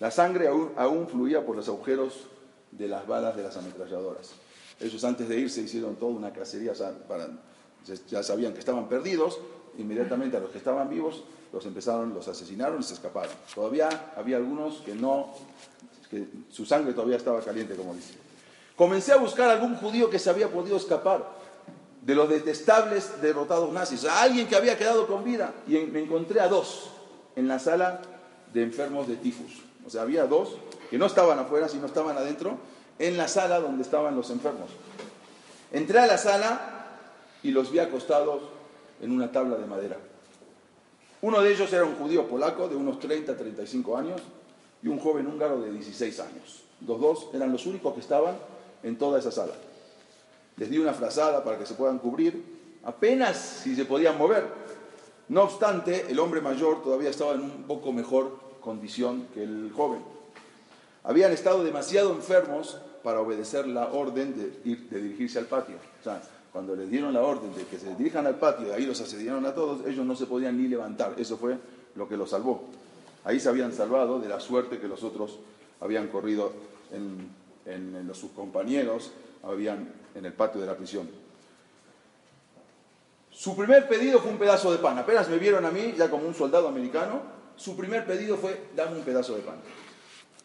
[0.00, 2.26] La sangre aún, fluía por los agujeros
[2.72, 4.32] de las balas de las ametralladoras.
[4.80, 6.72] Ellos antes de irse hicieron toda una cacería,
[7.06, 7.28] para-
[8.08, 9.38] ya sabían que estaban perdidos,
[9.78, 13.32] inmediatamente a los que estaban vivos los empezaron, los asesinaron y se escaparon.
[13.54, 15.34] Todavía había algunos que no,
[16.10, 18.14] que su sangre todavía estaba caliente, como dice.
[18.74, 21.28] Comencé a buscar algún judío que se había podido escapar
[22.02, 26.40] de los detestables derrotados nazis, sea, alguien que había quedado con vida, y me encontré
[26.40, 26.90] a dos
[27.36, 28.02] en la sala
[28.52, 29.62] de enfermos de tifus.
[29.86, 30.56] O sea, había dos
[30.90, 32.58] que no estaban afuera, sino estaban adentro,
[32.98, 34.70] en la sala donde estaban los enfermos.
[35.72, 36.98] Entré a la sala
[37.42, 38.42] y los vi acostados
[39.00, 39.96] en una tabla de madera.
[41.22, 44.20] Uno de ellos era un judío polaco de unos 30, 35 años
[44.82, 46.64] y un joven húngaro de 16 años.
[46.86, 48.36] Los dos eran los únicos que estaban
[48.82, 49.52] en toda esa sala.
[50.56, 52.42] Les di una frazada para que se puedan cubrir,
[52.84, 54.46] apenas si se podían mover.
[55.28, 60.00] No obstante, el hombre mayor todavía estaba en un poco mejor condición que el joven.
[61.04, 65.76] Habían estado demasiado enfermos para obedecer la orden de, ir, de dirigirse al patio.
[66.00, 68.86] O sea, cuando les dieron la orden de que se dirijan al patio y ahí
[68.86, 71.14] los asediaron a todos, ellos no se podían ni levantar.
[71.16, 71.56] Eso fue
[71.96, 72.64] lo que los salvó.
[73.24, 75.38] Ahí se habían salvado de la suerte que los otros
[75.80, 76.52] habían corrido
[76.92, 77.28] en,
[77.66, 81.08] en, los, sus compañeros, habían en el patio de la prisión.
[83.30, 84.98] Su primer pedido fue un pedazo de pan.
[84.98, 87.22] Apenas me vieron a mí, ya como un soldado americano,
[87.56, 89.56] su primer pedido fue, dame un pedazo de pan.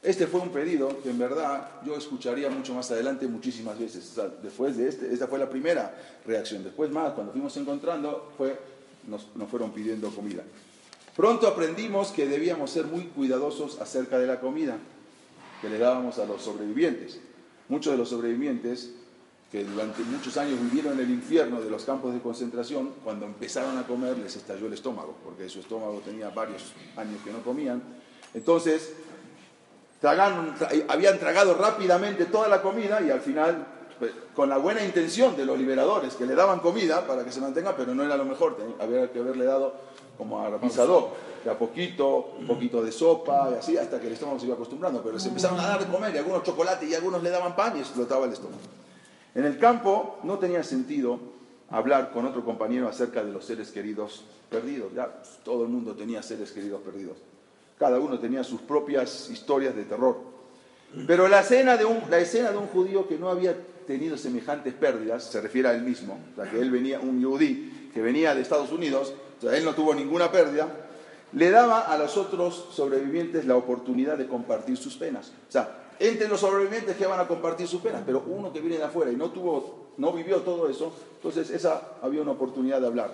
[0.02, 4.16] Este fue un pedido que en verdad yo escucharía mucho más adelante muchísimas veces.
[4.42, 5.94] Después de este, esta fue la primera
[6.26, 6.64] reacción.
[6.64, 8.58] Después más, cuando fuimos encontrando, fue,
[9.08, 10.44] nos, nos fueron pidiendo comida.
[11.16, 14.78] Pronto aprendimos que debíamos ser muy cuidadosos acerca de la comida
[15.62, 17.20] que le dábamos a los sobrevivientes.
[17.70, 18.92] Muchos de los sobrevivientes
[19.52, 23.78] que durante muchos años vivieron en el infierno de los campos de concentración, cuando empezaron
[23.78, 27.82] a comer les estalló el estómago, porque su estómago tenía varios años que no comían.
[28.34, 28.92] Entonces,
[30.02, 33.66] tragaron- tra- habían tragado rápidamente toda la comida y al final,
[34.00, 37.40] pues, con la buena intención de los liberadores, que le daban comida para que se
[37.42, 39.74] mantenga, pero no era lo mejor, había que haberle dado
[40.18, 41.10] como a pisador,
[41.44, 44.56] de a poquito, un poquito de sopa y así, hasta que el estómago se iba
[44.56, 47.56] acostumbrando, pero se empezaron a dar de comer y algunos chocolate y algunos le daban
[47.56, 48.62] pan y explotaba el estómago.
[49.36, 51.20] En el campo no tenía sentido
[51.70, 54.94] hablar con otro compañero acerca de los seres queridos perdidos.
[54.96, 57.18] Ya pues, todo el mundo tenía seres queridos perdidos.
[57.78, 60.18] Cada uno tenía sus propias historias de terror.
[61.06, 64.74] Pero la escena de un, la escena de un judío que no había tenido semejantes
[64.74, 68.36] pérdidas, se refiere a él mismo, o sea, que él venía, un yudí que venía
[68.36, 70.68] de Estados Unidos, o él no tuvo ninguna pérdida,
[71.34, 75.32] le daba a los otros sobrevivientes la oportunidad de compartir sus penas.
[75.48, 78.78] O sea, entre los sobrevivientes que van a compartir sus penas, pero uno que viene
[78.78, 82.88] de afuera y no tuvo, no vivió todo eso, entonces esa había una oportunidad de
[82.88, 83.12] hablar.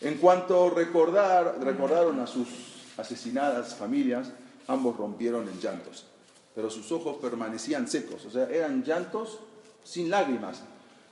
[0.00, 2.48] En cuanto recordar, recordaron a sus
[2.96, 4.30] asesinadas familias,
[4.68, 6.04] ambos rompieron en llantos,
[6.54, 9.38] pero sus ojos permanecían secos, o sea, eran llantos
[9.82, 10.62] sin lágrimas.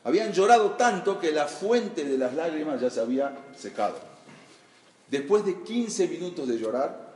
[0.06, 3.96] Habían llorado tanto que la fuente de las lágrimas ya se había secado.
[5.10, 7.12] Después de 15 minutos de llorar,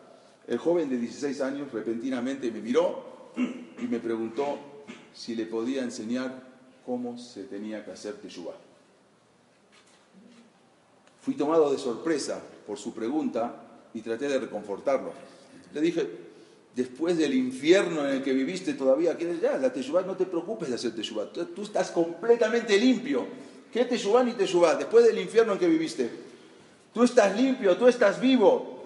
[0.48, 4.58] el joven de 16 años repentinamente me miró y me preguntó
[5.14, 6.34] si le podía enseñar
[6.84, 8.56] cómo se tenía que hacer teshuvah.
[11.22, 13.54] Fui tomado de sorpresa por su pregunta
[13.94, 15.12] y traté de reconfortarlo.
[15.72, 16.10] Le dije,
[16.74, 19.56] después del infierno en el que viviste todavía, ¿quieres ya?
[19.58, 21.32] La teshuvah, no te preocupes de hacer teshuvah.
[21.32, 23.26] Tú, estás completamente limpio.
[23.72, 24.76] ¿Qué teshuvah ni teshuvah?
[24.76, 26.10] Después del infierno en que viviste.
[26.92, 28.78] Tú estás limpio, tú estás vivo.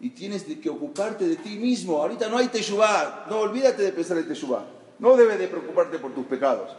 [0.00, 2.00] Y tienes que ocuparte de ti mismo.
[2.00, 3.26] Ahorita no hay teshuvah.
[3.28, 4.64] No, olvídate de pensar en teshuvah.
[4.98, 6.70] No debes de preocuparte por tus pecados.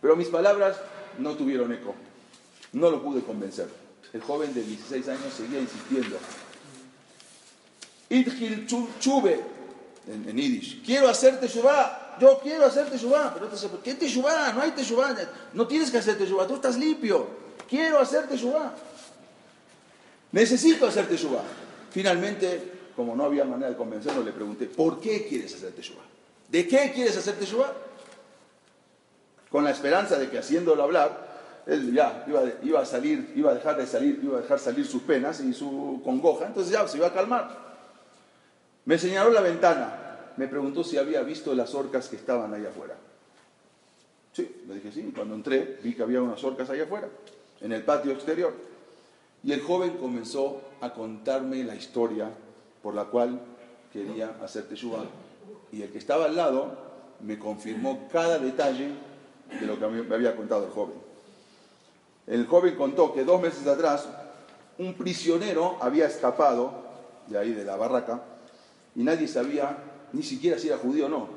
[0.00, 0.76] Pero mis palabras
[1.18, 1.94] no tuvieron eco.
[2.72, 3.68] No lo pude convencer.
[4.12, 6.16] El joven de 16 años seguía insistiendo.
[8.10, 9.40] Idgil chu- chube,
[10.06, 10.84] en, en Yiddish.
[10.84, 12.16] Quiero hacer teshuvah.
[12.20, 13.32] Yo quiero hacer teshuvah.
[13.34, 14.52] Pero te dice, ¿qué teshuvah?
[14.52, 15.16] No hay teshuvah.
[15.52, 16.46] No tienes que hacer teshuvah.
[16.46, 17.26] Tú estás limpio.
[17.68, 18.72] Quiero hacer teshuvah.
[20.32, 21.42] Necesito hacer teshuvah.
[21.90, 26.02] Finalmente, como no había manera de convencerlo, le pregunté, ¿por qué quieres hacer teshuvah?
[26.48, 27.72] ¿De qué quieres hacer teshuvah?
[29.50, 33.54] Con la esperanza de que haciéndolo hablar, él ya iba, iba a salir, iba a
[33.54, 36.96] dejar de salir, iba a dejar salir sus penas y su congoja, entonces ya se
[36.98, 37.63] iba a calmar.
[38.86, 42.96] Me señaló la ventana, me preguntó si había visto las orcas que estaban ahí afuera.
[44.32, 47.08] Sí, le dije sí, cuando entré vi que había unas orcas ahí afuera,
[47.60, 48.52] en el patio exterior.
[49.42, 52.30] Y el joven comenzó a contarme la historia
[52.82, 53.40] por la cual
[53.92, 55.04] quería hacer teshuvah.
[55.72, 56.76] Y el que estaba al lado
[57.20, 58.90] me confirmó cada detalle
[59.60, 60.96] de lo que me había contado el joven.
[62.26, 64.08] El joven contó que dos meses atrás
[64.78, 66.72] un prisionero había escapado
[67.28, 68.22] de ahí de la barraca
[68.94, 69.76] y nadie sabía
[70.12, 71.28] ni siquiera si era judío o no.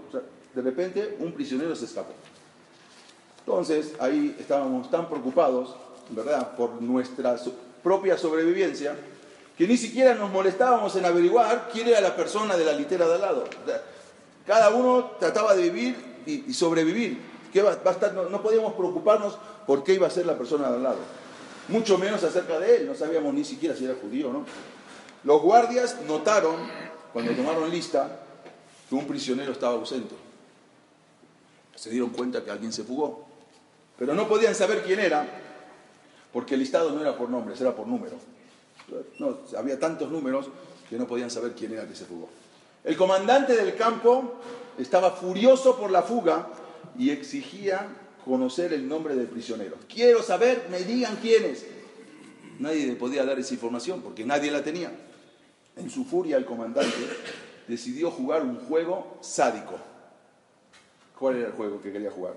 [0.53, 2.13] De repente un prisionero se escapó.
[3.39, 5.75] Entonces ahí estábamos tan preocupados,
[6.09, 7.37] ¿verdad?, por nuestra
[7.81, 8.95] propia sobrevivencia,
[9.57, 13.15] que ni siquiera nos molestábamos en averiguar quién era la persona de la litera de
[13.15, 13.45] al lado.
[14.45, 17.19] Cada uno trataba de vivir y, sobrevivir.
[17.51, 17.63] ¿Qué?
[18.13, 20.99] No, no podíamos preocuparnos por qué iba a ser la persona de al lado.
[21.69, 24.45] Mucho menos acerca de él, no sabíamos ni siquiera si era judío o no.
[25.23, 26.55] Los guardias notaron,
[27.13, 28.19] cuando tomaron lista,
[28.91, 30.15] un prisionero estaba ausente.
[31.75, 33.25] Se dieron cuenta que alguien se fugó.
[33.97, 35.27] Pero no podían saber quién era,
[36.31, 38.15] porque el listado no era por nombres, era por número.
[39.19, 40.47] No, había tantos números
[40.89, 42.29] que no podían saber quién era que se fugó.
[42.83, 44.35] El comandante del campo
[44.77, 46.47] estaba furioso por la fuga
[46.97, 47.87] y exigía
[48.23, 49.75] conocer el nombre del prisionero.
[49.89, 51.65] Quiero saber, me digan quién es.
[52.59, 54.91] Nadie le podía dar esa información porque nadie la tenía.
[55.77, 56.95] En su furia el comandante
[57.67, 59.75] decidió jugar un juego sádico.
[61.17, 62.35] ¿Cuál era el juego que quería jugar?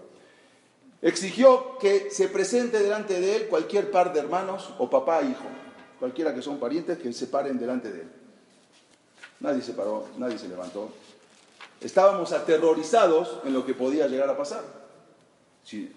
[1.03, 5.46] Exigió que se presente delante de él cualquier par de hermanos o papá e hijo,
[5.98, 8.09] cualquiera que son parientes que se paren delante de él.
[9.40, 10.90] Nadie se paró, nadie se levantó.
[11.81, 14.62] Estábamos aterrorizados en lo que podía llegar a pasar.
[15.64, 15.90] Si,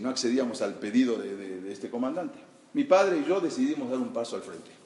[0.00, 2.38] no accedíamos al pedido de este comandante.
[2.72, 4.77] Mi padre y yo decidimos dar un paso al frente.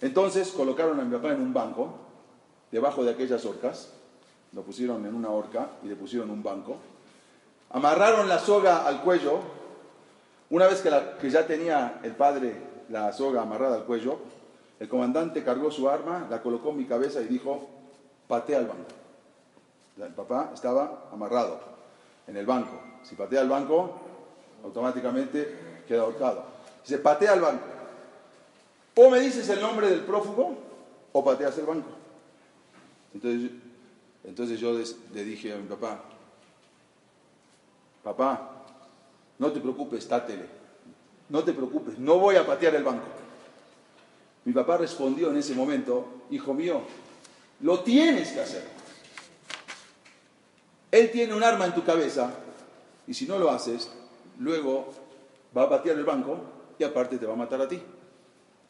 [0.00, 1.94] Entonces colocaron a mi papá en un banco,
[2.70, 3.92] debajo de aquellas horcas,
[4.52, 6.76] lo pusieron en una horca y le pusieron un banco,
[7.70, 9.40] amarraron la soga al cuello,
[10.50, 12.54] una vez que, que ya tenía el padre
[12.88, 14.18] la soga amarrada al cuello,
[14.80, 17.68] el comandante cargó su arma, la colocó en mi cabeza y dijo,
[18.26, 18.88] patea al banco.
[19.98, 21.60] El papá estaba amarrado
[22.26, 22.80] en el banco.
[23.02, 24.00] Si patea al banco,
[24.64, 26.44] automáticamente queda ahorcado.
[26.82, 27.66] Dice, patea al banco.
[28.94, 30.56] O me dices el nombre del prófugo
[31.12, 31.90] o pateas el banco.
[33.14, 33.50] Entonces,
[34.24, 34.78] entonces yo
[35.12, 36.02] le dije a mi papá,
[38.02, 38.64] papá,
[39.38, 40.46] no te preocupes, tátele,
[41.28, 43.06] no te preocupes, no voy a patear el banco.
[44.44, 46.80] Mi papá respondió en ese momento, hijo mío,
[47.60, 48.66] lo tienes que hacer.
[50.90, 52.32] Él tiene un arma en tu cabeza
[53.06, 53.90] y si no lo haces,
[54.38, 54.88] luego
[55.56, 56.38] va a patear el banco
[56.78, 57.80] y aparte te va a matar a ti.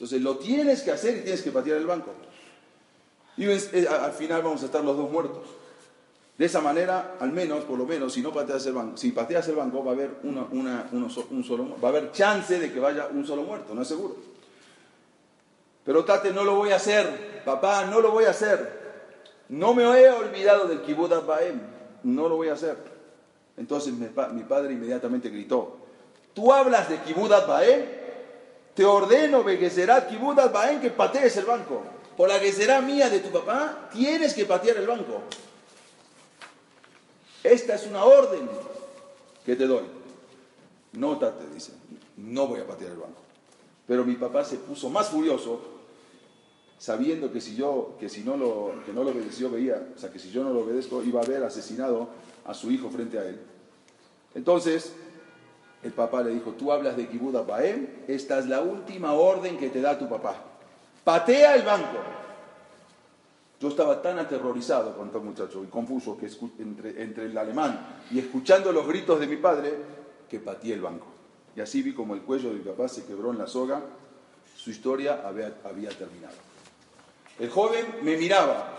[0.00, 2.12] Entonces lo tienes que hacer y tienes que patear el banco.
[3.36, 5.42] Y eh, al final vamos a estar los dos muertos.
[6.38, 9.46] De esa manera, al menos, por lo menos, si no pateas el banco, si pateas
[9.48, 13.26] el banco, va a haber un solo, va a haber chance de que vaya un
[13.26, 14.16] solo muerto, no es seguro.
[15.84, 18.80] Pero Tate, no lo voy a hacer, papá, no lo voy a hacer.
[19.50, 21.60] No me he olvidado del Kibbutz Baem,
[22.04, 22.78] no lo voy a hacer.
[23.58, 25.76] Entonces mi, mi padre inmediatamente gritó,
[26.32, 27.99] ¿tú hablas de Kibbutz Baem?
[28.80, 30.10] Te ordeno, Begezerat
[30.50, 31.82] Baem, que patees el banco.
[32.16, 35.20] Por la que será mía de tu papá, tienes que patear el banco.
[37.44, 38.48] Esta es una orden
[39.44, 39.82] que te doy.
[40.92, 41.72] No, Tate, dice,
[42.16, 43.20] no voy a patear el banco.
[43.86, 45.60] Pero mi papá se puso más furioso,
[46.78, 50.10] sabiendo que si yo, que si no lo, que no lo obedeció, veía, o sea,
[50.10, 52.08] que si yo no lo obedezco, iba a haber asesinado
[52.46, 53.38] a su hijo frente a él.
[54.34, 54.94] Entonces,
[55.82, 59.70] el papá le dijo, tú hablas de Kibbutz Baem, esta es la última orden que
[59.70, 60.34] te da tu papá.
[61.04, 61.98] Patea el banco.
[63.58, 68.18] Yo estaba tan aterrorizado con este muchacho y confuso que entre, entre el alemán y
[68.18, 69.74] escuchando los gritos de mi padre
[70.28, 71.06] que pateé el banco.
[71.56, 73.82] Y así vi como el cuello de mi papá se quebró en la soga.
[74.56, 76.36] Su historia había, había terminado.
[77.38, 78.76] El joven me miraba.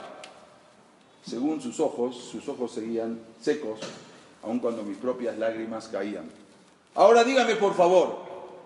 [1.24, 3.80] Según sus ojos, sus ojos seguían secos,
[4.44, 6.41] aun cuando mis propias lágrimas caían.
[6.96, 8.18] Ahora dígame por favor,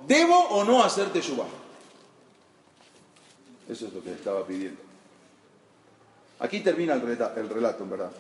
[0.08, 1.46] ¿debo o no hacer teshuva?
[3.70, 4.82] Eso es lo que estaba pidiendo.
[6.40, 7.02] Aquí termina el,
[7.50, 8.12] relato, en verdad.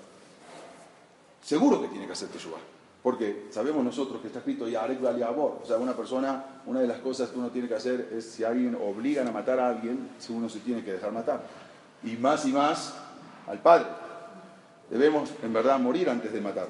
[1.43, 2.57] Seguro que tiene que hacer teshuva.
[3.03, 5.59] Porque sabemos nosotros que está escrito Yarek Baliabor.
[5.61, 8.43] O sea, una persona, una de las cosas que uno tiene que hacer es si
[8.43, 11.43] alguien obligan a matar a alguien, si uno se tiene que dejar matar.
[12.03, 12.95] Y más y más
[13.45, 13.85] al padre.
[14.89, 16.67] Debemos, en verdad, morir antes de matar.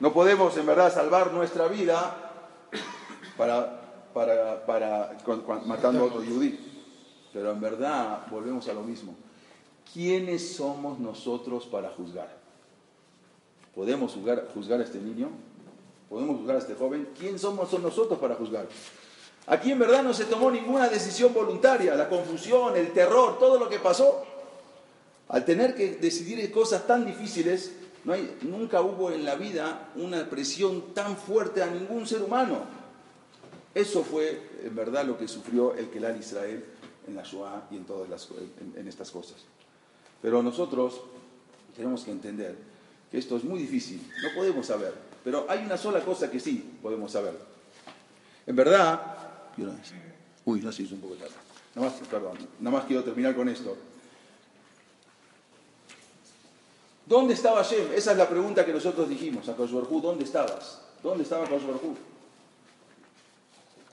[0.00, 2.23] No podemos, en verdad, salvar nuestra vida
[3.36, 3.80] para,
[4.12, 6.58] para, para con- con- matando a otro yudí.
[7.32, 9.14] Pero en verdad, volvemos a lo mismo.
[9.92, 12.28] ¿Quiénes somos nosotros para juzgar?
[13.74, 15.30] ¿Podemos juzgar, juzgar a este niño?
[16.08, 17.08] ¿Podemos juzgar a este joven?
[17.18, 18.66] ¿Quién somos nosotros para juzgar?
[19.46, 23.68] Aquí en verdad no se tomó ninguna decisión voluntaria, la confusión, el terror, todo lo
[23.68, 24.24] que pasó.
[25.28, 27.72] Al tener que decidir cosas tan difíciles,
[28.04, 32.58] no hay, nunca hubo en la vida una presión tan fuerte a ningún ser humano.
[33.74, 36.64] Eso fue en verdad lo que sufrió el Kelal Israel
[37.08, 38.28] en la Shoah y en todas las,
[38.76, 39.36] en- estas cosas.
[40.22, 41.00] Pero nosotros
[41.76, 42.56] tenemos que entender
[43.10, 46.78] que esto es muy difícil, no podemos saber, pero hay una sola cosa que sí
[46.80, 47.36] podemos saber.
[48.46, 49.16] En verdad,
[50.44, 51.34] uy, ya se hizo un poco tarde.
[51.74, 53.76] Nada más, perdón, nada más quiero terminar con esto.
[57.06, 57.92] ¿Dónde estaba Shem?
[57.94, 60.80] Esa es la pregunta que nosotros dijimos a Kosh Baruj Hu, ¿dónde estabas?
[61.02, 61.96] ¿Dónde estaba Kosh Baruj Hu?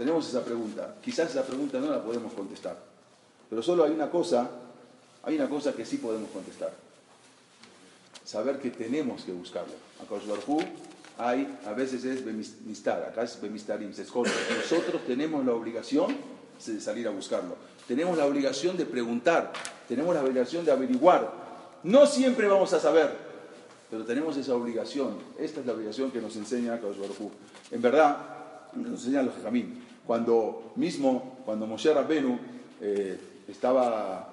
[0.02, 0.96] Tenemos esa pregunta.
[1.00, 2.76] Quizás esa pregunta no la podemos contestar.
[3.48, 4.50] Pero solo hay una cosa,
[5.22, 6.74] hay una cosa que sí podemos contestar.
[8.26, 9.74] Saber que tenemos que buscarlo.
[10.02, 10.60] A Kosh Baruj Hu
[11.20, 14.32] hay, a veces es bemistar, acá es bemistarim, se esconde.
[14.58, 16.18] Nosotros tenemos la obligación
[16.66, 17.56] de salir a buscarlo.
[17.88, 19.54] Tenemos la obligación de preguntar,
[19.88, 21.32] tenemos la obligación de averiguar.
[21.84, 23.16] No siempre vamos a saber,
[23.92, 25.20] pero tenemos esa obligación.
[25.38, 27.32] Esta es la obligación que nos enseña Hu.
[27.70, 28.18] En verdad,
[28.74, 29.91] nos enseñan los Jamín.
[30.06, 32.38] Cuando mismo, cuando Moshe Rabbenu
[32.82, 34.28] eh, estaba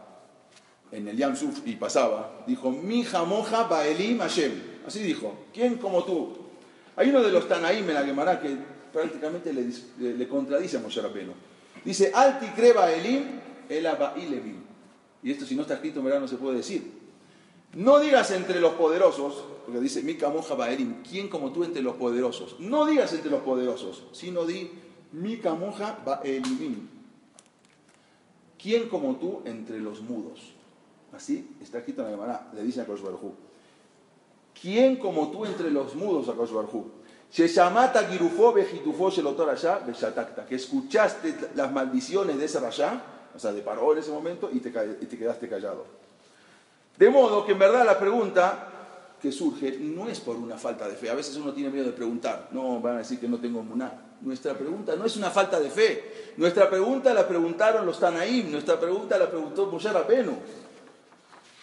[0.91, 4.53] en el Yam Suf y pasaba, dijo, mi jamoja baelim Hashem.
[4.87, 6.37] Así dijo, ¿quién como tú?
[6.97, 8.57] Hay uno de los Tanaim en la Gemara que
[8.93, 9.67] prácticamente le,
[9.99, 11.33] le- le contradice a Moshe Rabbenu.
[11.85, 13.25] Dice, alti creba elim
[13.69, 14.63] el abailevim.
[15.23, 16.91] Y esto si no está escrito en verdad no se puede decir.
[17.75, 21.97] No digas entre los poderosos, porque dice Mika Moja Baerim, ¿quién como tú entre los
[21.97, 22.57] poderosos?
[22.61, 24.71] No digas entre los poderosos, sino di
[25.13, 26.89] Mika Moja Baerim.
[28.61, 30.55] ¿Quién como tú entre los mudos?
[31.15, 33.33] Así está escrito en la Gemara, le dice a Hu.
[34.61, 36.35] ¿Quién como tú entre los mudos a
[38.53, 39.81] bejitufo shelotor allá.
[40.47, 43.03] Que escuchaste las maldiciones de ese rayá,
[43.35, 45.85] o sea, de paró en ese momento te, y te quedaste callado.
[46.97, 48.78] De modo que en verdad la pregunta
[49.21, 51.11] que surge no es por una falta de fe.
[51.11, 52.49] A veces uno tiene miedo de preguntar.
[52.53, 53.93] No, van a decir que no tengo muná.
[54.21, 56.35] Nuestra pregunta no es una falta de fe.
[56.37, 58.51] Nuestra pregunta la preguntaron los Tanaim.
[58.51, 60.37] Nuestra pregunta la preguntó Moshe Rabenu.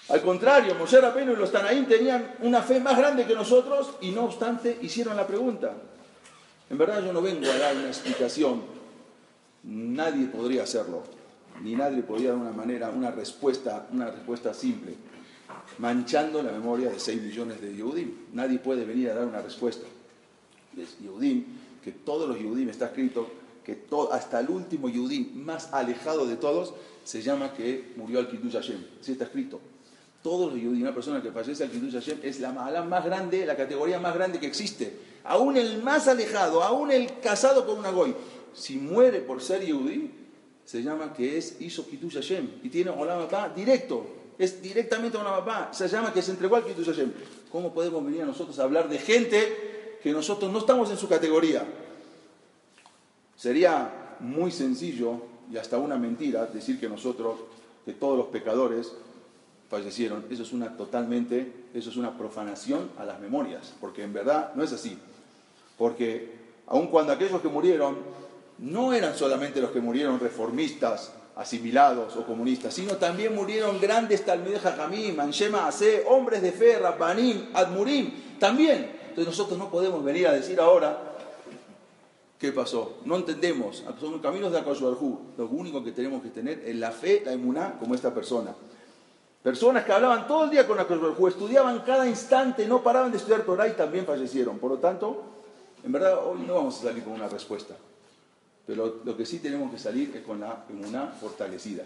[0.09, 4.11] Al contrario, Moshe Rabenu y los Tanaim tenían una fe más grande que nosotros y
[4.11, 5.73] no obstante hicieron la pregunta.
[6.69, 8.63] En verdad yo no vengo a dar una explicación.
[9.63, 11.03] Nadie podría hacerlo.
[11.61, 14.95] Ni nadie podría dar una manera, una respuesta, una respuesta simple
[15.77, 18.11] manchando la memoria de 6 millones de Yehudim.
[18.33, 19.85] Nadie puede venir a dar una respuesta.
[20.77, 21.43] Es Yehudim,
[21.83, 23.29] que todos los Yehudim está escrito
[23.63, 26.73] que hasta el último Yehudim más alejado de todos
[27.03, 28.83] se llama que murió al Kiddush Hashem.
[29.01, 29.59] Así está escrito.
[30.21, 33.45] Todos los Yehudim, una persona que fallece al Kiddush Hashem es la mala más grande,
[33.45, 34.93] la categoría más grande que existe.
[35.23, 38.15] Aún el más alejado, aún el casado con una goy,
[38.53, 40.09] si muere por ser Yehudim,
[40.63, 44.05] se llama que es hizo Kiddush Hashem y tiene Olam directo,
[44.37, 47.11] es directamente Olam Abba, se llama que se entregó al Kiddush Hashem.
[47.51, 51.07] ¿Cómo podemos venir a nosotros a hablar de gente que nosotros no estamos en su
[51.07, 51.65] categoría?
[53.35, 55.21] Sería muy sencillo
[55.51, 57.39] y hasta una mentira decir que nosotros,
[57.85, 58.91] que todos los pecadores
[59.69, 60.25] fallecieron.
[60.29, 64.63] Eso es una totalmente, eso es una profanación a las memorias, porque en verdad no
[64.63, 64.97] es así.
[65.77, 66.33] Porque
[66.67, 67.97] aun cuando aquellos que murieron
[68.57, 74.59] no eran solamente los que murieron reformistas, asimilados o comunistas, sino también murieron grandes Talmideh
[74.59, 78.91] Jajamim, Anshema Ase, hombres de fe, Rabbanim, Admurim, también.
[79.09, 81.15] Entonces nosotros no podemos venir a decir ahora
[82.39, 82.97] ¿Qué pasó?
[83.05, 83.83] No entendemos.
[83.99, 85.19] Son caminos de Akash Barjú.
[85.37, 88.53] Lo único que tenemos que tener es la fe, la emuná, como esta persona.
[89.41, 93.17] Personas que hablaban todo el día con Akash Barjú, estudiaban cada instante, no paraban de
[93.17, 94.59] estudiar Torah y también fallecieron.
[94.59, 95.23] Por lo tanto,
[95.83, 97.75] en verdad, hoy no vamos a salir con una respuesta.
[98.67, 101.83] Pero lo que sí tenemos que salir es con la emuná fortalecida.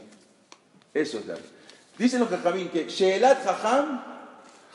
[0.94, 1.36] Eso es la.
[1.98, 4.02] Dicen los Jajamín que Sheelat Jajam,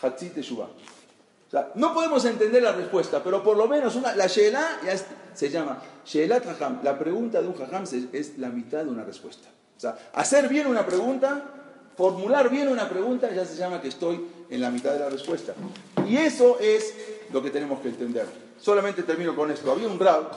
[0.03, 0.67] Hatzit Teshuvah.
[0.67, 4.93] O sea, no podemos entender la respuesta, pero por lo menos una, la Sheelá ya
[4.93, 6.81] es- se llama Sheelat Jajam.
[6.83, 9.49] La pregunta de un Jajam es la mitad de una respuesta.
[9.77, 11.43] O sea, hacer bien una pregunta,
[11.97, 15.55] formular bien una pregunta, ya se llama que estoy en la mitad de la respuesta.
[16.07, 16.95] Y eso es
[17.33, 18.27] lo que tenemos que entender.
[18.61, 19.73] Solamente termino con esto.
[19.73, 20.31] Había un rab,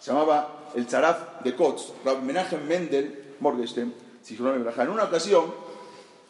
[0.00, 3.92] se llamaba el Zaraf de Kotz, Rab Menachem Mendel Morgenstern.
[4.28, 5.52] En una ocasión,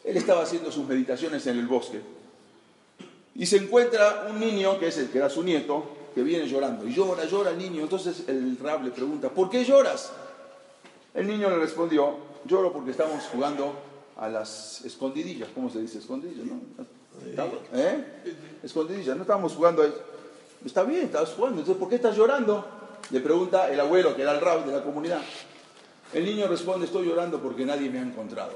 [0.04, 2.00] él estaba haciendo sus meditaciones en el bosque
[3.34, 6.86] y se encuentra un niño, que es el que era su nieto, que viene llorando.
[6.86, 7.82] Y llora, llora el niño.
[7.82, 10.12] Entonces el rab le pregunta, ¿por qué lloras?
[11.14, 13.72] El niño le respondió, lloro porque estamos jugando
[14.16, 15.48] a las escondidillas.
[15.54, 16.46] ¿Cómo se dice escondidillas?
[16.46, 16.60] No?
[17.72, 18.04] ¿Eh?
[18.62, 20.00] Escondidillas, no estábamos jugando a eso.
[20.64, 21.60] Está bien, estabas jugando.
[21.60, 22.79] Entonces, ¿por qué estás llorando?
[23.10, 25.22] Le pregunta el abuelo, que era el rab de la comunidad.
[26.12, 28.52] El niño responde, estoy llorando porque nadie me ha encontrado.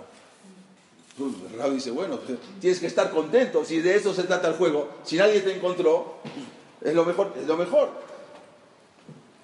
[1.18, 2.18] El rab dice, bueno,
[2.60, 4.88] tienes que estar contento, si de eso se trata el juego.
[5.04, 6.16] Si nadie te encontró,
[6.80, 7.32] es lo mejor.
[7.40, 7.90] Es lo mejor.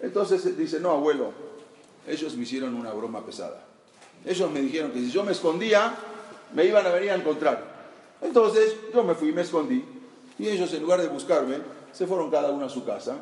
[0.01, 1.33] Entonces dice, no, abuelo,
[2.07, 3.65] ellos me hicieron una broma pesada.
[4.25, 5.95] Ellos me dijeron que si yo me escondía,
[6.55, 7.81] me iban a venir a encontrar.
[8.21, 9.85] Entonces yo me fui, me escondí,
[10.39, 11.59] y ellos en lugar de buscarme,
[11.93, 13.19] se fueron cada uno a su casa.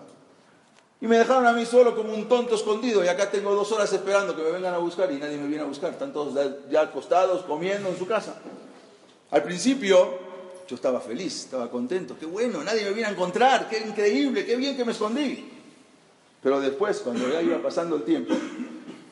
[1.01, 3.93] Y me dejaron a mí solo como un tonto escondido, y acá tengo dos horas
[3.93, 5.93] esperando que me vengan a buscar y nadie me viene a buscar.
[5.93, 6.35] Están todos
[6.71, 8.41] ya acostados, comiendo en su casa.
[9.31, 10.19] Al principio
[10.67, 14.57] yo estaba feliz, estaba contento, qué bueno, nadie me viene a encontrar, qué increíble, qué
[14.57, 15.51] bien que me escondí.
[16.43, 18.35] Pero después, cuando ya iba pasando el tiempo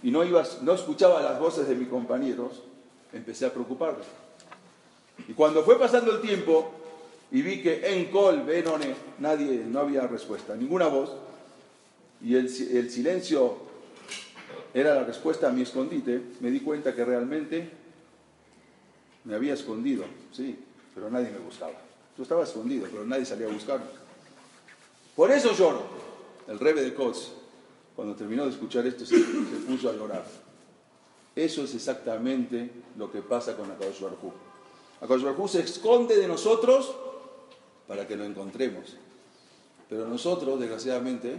[0.02, 2.62] y no, iba, no escuchaba las voces de mis compañeros,
[3.12, 4.04] empecé a preocuparme.
[5.28, 6.70] Y cuando fue pasando el tiempo
[7.30, 11.10] y vi que en Col, Benone, nadie, no había respuesta, ninguna voz,
[12.22, 13.56] y el, si- el silencio
[14.74, 17.70] era la respuesta a mi escondite, me di cuenta que realmente
[19.24, 20.58] me había escondido, sí,
[20.94, 21.72] pero nadie me buscaba.
[22.16, 23.86] Yo estaba escondido, pero nadie salía a buscarme.
[25.14, 25.82] Por eso lloro.
[26.48, 27.30] El rebe de Kotz,
[27.96, 29.18] cuando terminó de escuchar esto, se,
[29.66, 30.24] puso a llorar.
[31.34, 34.02] Eso es exactamente lo que pasa con Akadosh
[35.36, 36.94] Hu se esconde de nosotros
[37.88, 38.96] para que lo encontremos.
[39.88, 41.36] Pero nosotros, desgraciadamente,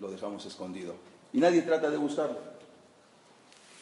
[0.00, 0.94] lo dejamos escondido.
[1.32, 2.38] Y nadie trata de buscarlo.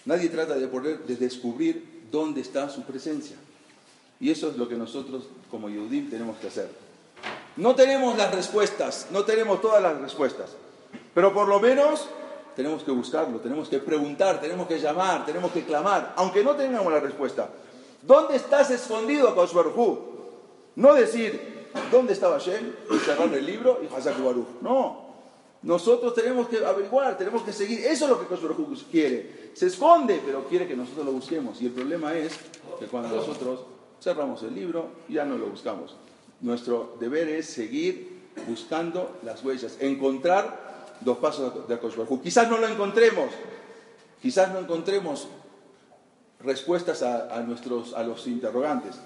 [0.05, 3.37] Nadie trata de, poder, de descubrir dónde está su presencia.
[4.21, 6.69] Y eso es lo que nosotros como Yehudim tenemos que hacer.
[7.57, 10.51] No tenemos las respuestas, no tenemos todas las respuestas,
[11.15, 12.09] pero por lo menos
[12.57, 16.93] tenemos que buscarlo, tenemos que preguntar, tenemos que llamar, tenemos que clamar, aunque no tengamos
[16.93, 17.49] la respuesta.
[18.03, 20.15] ¿Dónde estás escondido, Koshbarhu?
[20.77, 22.75] No decir, ¿dónde estaba Shem?
[22.91, 24.61] Y cerrar el libro y Hazak Baruch.
[24.61, 25.04] No.
[25.65, 27.81] Nosotros tenemos que averiguar, tenemos que seguir.
[27.87, 29.51] Eso es lo que Koshbarhu quiere.
[29.55, 31.61] Se esconde, pero quiere que nosotros lo busquemos.
[31.62, 32.35] Y el problema es
[32.79, 33.61] que cuando nosotros
[34.01, 35.97] cerramos el libro, ya no lo buscamos.
[36.43, 42.21] Nuestro deber es seguir buscando las huellas, encontrar dos pasos de Koshbarhu.
[42.21, 43.31] Quizás no lo encontremos,
[44.21, 45.29] quizás no encontremos
[46.41, 48.97] respuestas a, a, nuestros, a los interrogantes.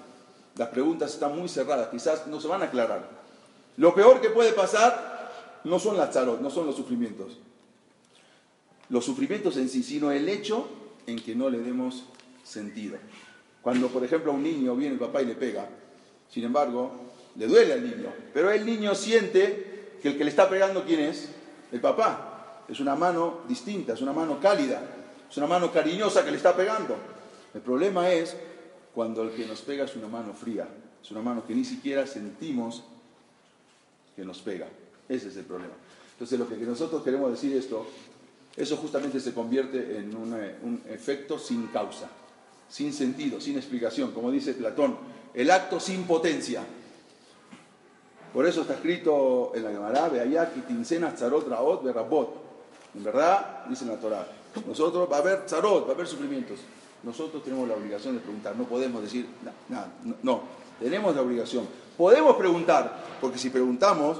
[0.57, 3.07] Las preguntas están muy cerradas, quizás no se van a aclarar.
[3.77, 5.08] Lo peor que puede pasar
[5.63, 7.37] no son las charot, no son los sufrimientos.
[8.89, 10.67] Los sufrimientos en sí, sino el hecho
[11.05, 12.05] en que no le demos
[12.43, 12.97] sentido.
[13.61, 15.67] Cuando, por ejemplo, a un niño viene el papá y le pega,
[16.29, 16.91] sin embargo,
[17.35, 21.01] le duele al niño, pero el niño siente que el que le está pegando, ¿quién
[21.01, 21.29] es?
[21.71, 22.63] El papá.
[22.67, 24.81] Es una mano distinta, es una mano cálida,
[25.29, 26.95] es una mano cariñosa que le está pegando.
[27.53, 28.35] El problema es
[28.93, 30.67] cuando el que nos pega es una mano fría,
[31.01, 32.83] es una mano que ni siquiera sentimos
[34.15, 34.67] que nos pega.
[35.09, 35.73] Ese es el problema.
[36.13, 37.85] Entonces lo que nosotros queremos decir esto,
[38.55, 40.33] eso justamente se convierte en un,
[40.63, 42.07] un efecto sin causa,
[42.69, 44.97] sin sentido, sin explicación, como dice Platón,
[45.33, 46.63] el acto sin potencia.
[48.33, 52.49] Por eso está escrito en la Gemara, Beayaki, Tincena, Tzarot, Raot, Berrabot.
[52.95, 54.27] En verdad, dice en la Torah,
[54.67, 56.59] nosotros va a haber tzarot, va a haber sufrimientos.
[57.03, 59.27] Nosotros tenemos la obligación de preguntar, no podemos decir
[59.69, 60.41] nada, no, no,
[60.79, 61.67] tenemos la obligación.
[61.97, 64.17] Podemos preguntar, porque si preguntamos,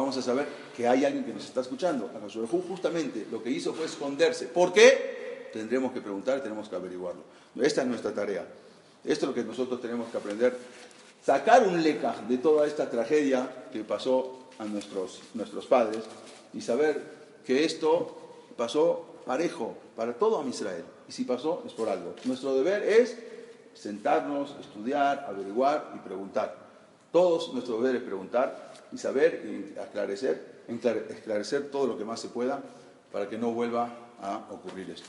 [0.00, 0.46] vamos a saber
[0.76, 2.10] que hay alguien que nos está escuchando.
[2.14, 4.46] A justamente lo que hizo fue esconderse.
[4.46, 5.48] ¿Por qué?
[5.52, 7.22] Tendremos que preguntar tenemos que averiguarlo.
[7.60, 8.46] Esta es nuestra tarea.
[9.04, 10.56] Esto es lo que nosotros tenemos que aprender.
[11.24, 16.04] Sacar un leca de toda esta tragedia que pasó a nuestros, nuestros padres
[16.54, 17.02] y saber
[17.44, 18.16] que esto
[18.56, 20.84] pasó parejo para todo a Israel.
[21.08, 22.14] Y si pasó, es por algo.
[22.24, 23.18] Nuestro deber es
[23.74, 26.54] sentarnos, estudiar, averiguar y preguntar.
[27.10, 29.74] Todos nuestro deber es preguntar y saber y
[31.10, 32.62] esclarecer todo lo que más se pueda
[33.12, 35.08] para que no vuelva a ocurrir esto.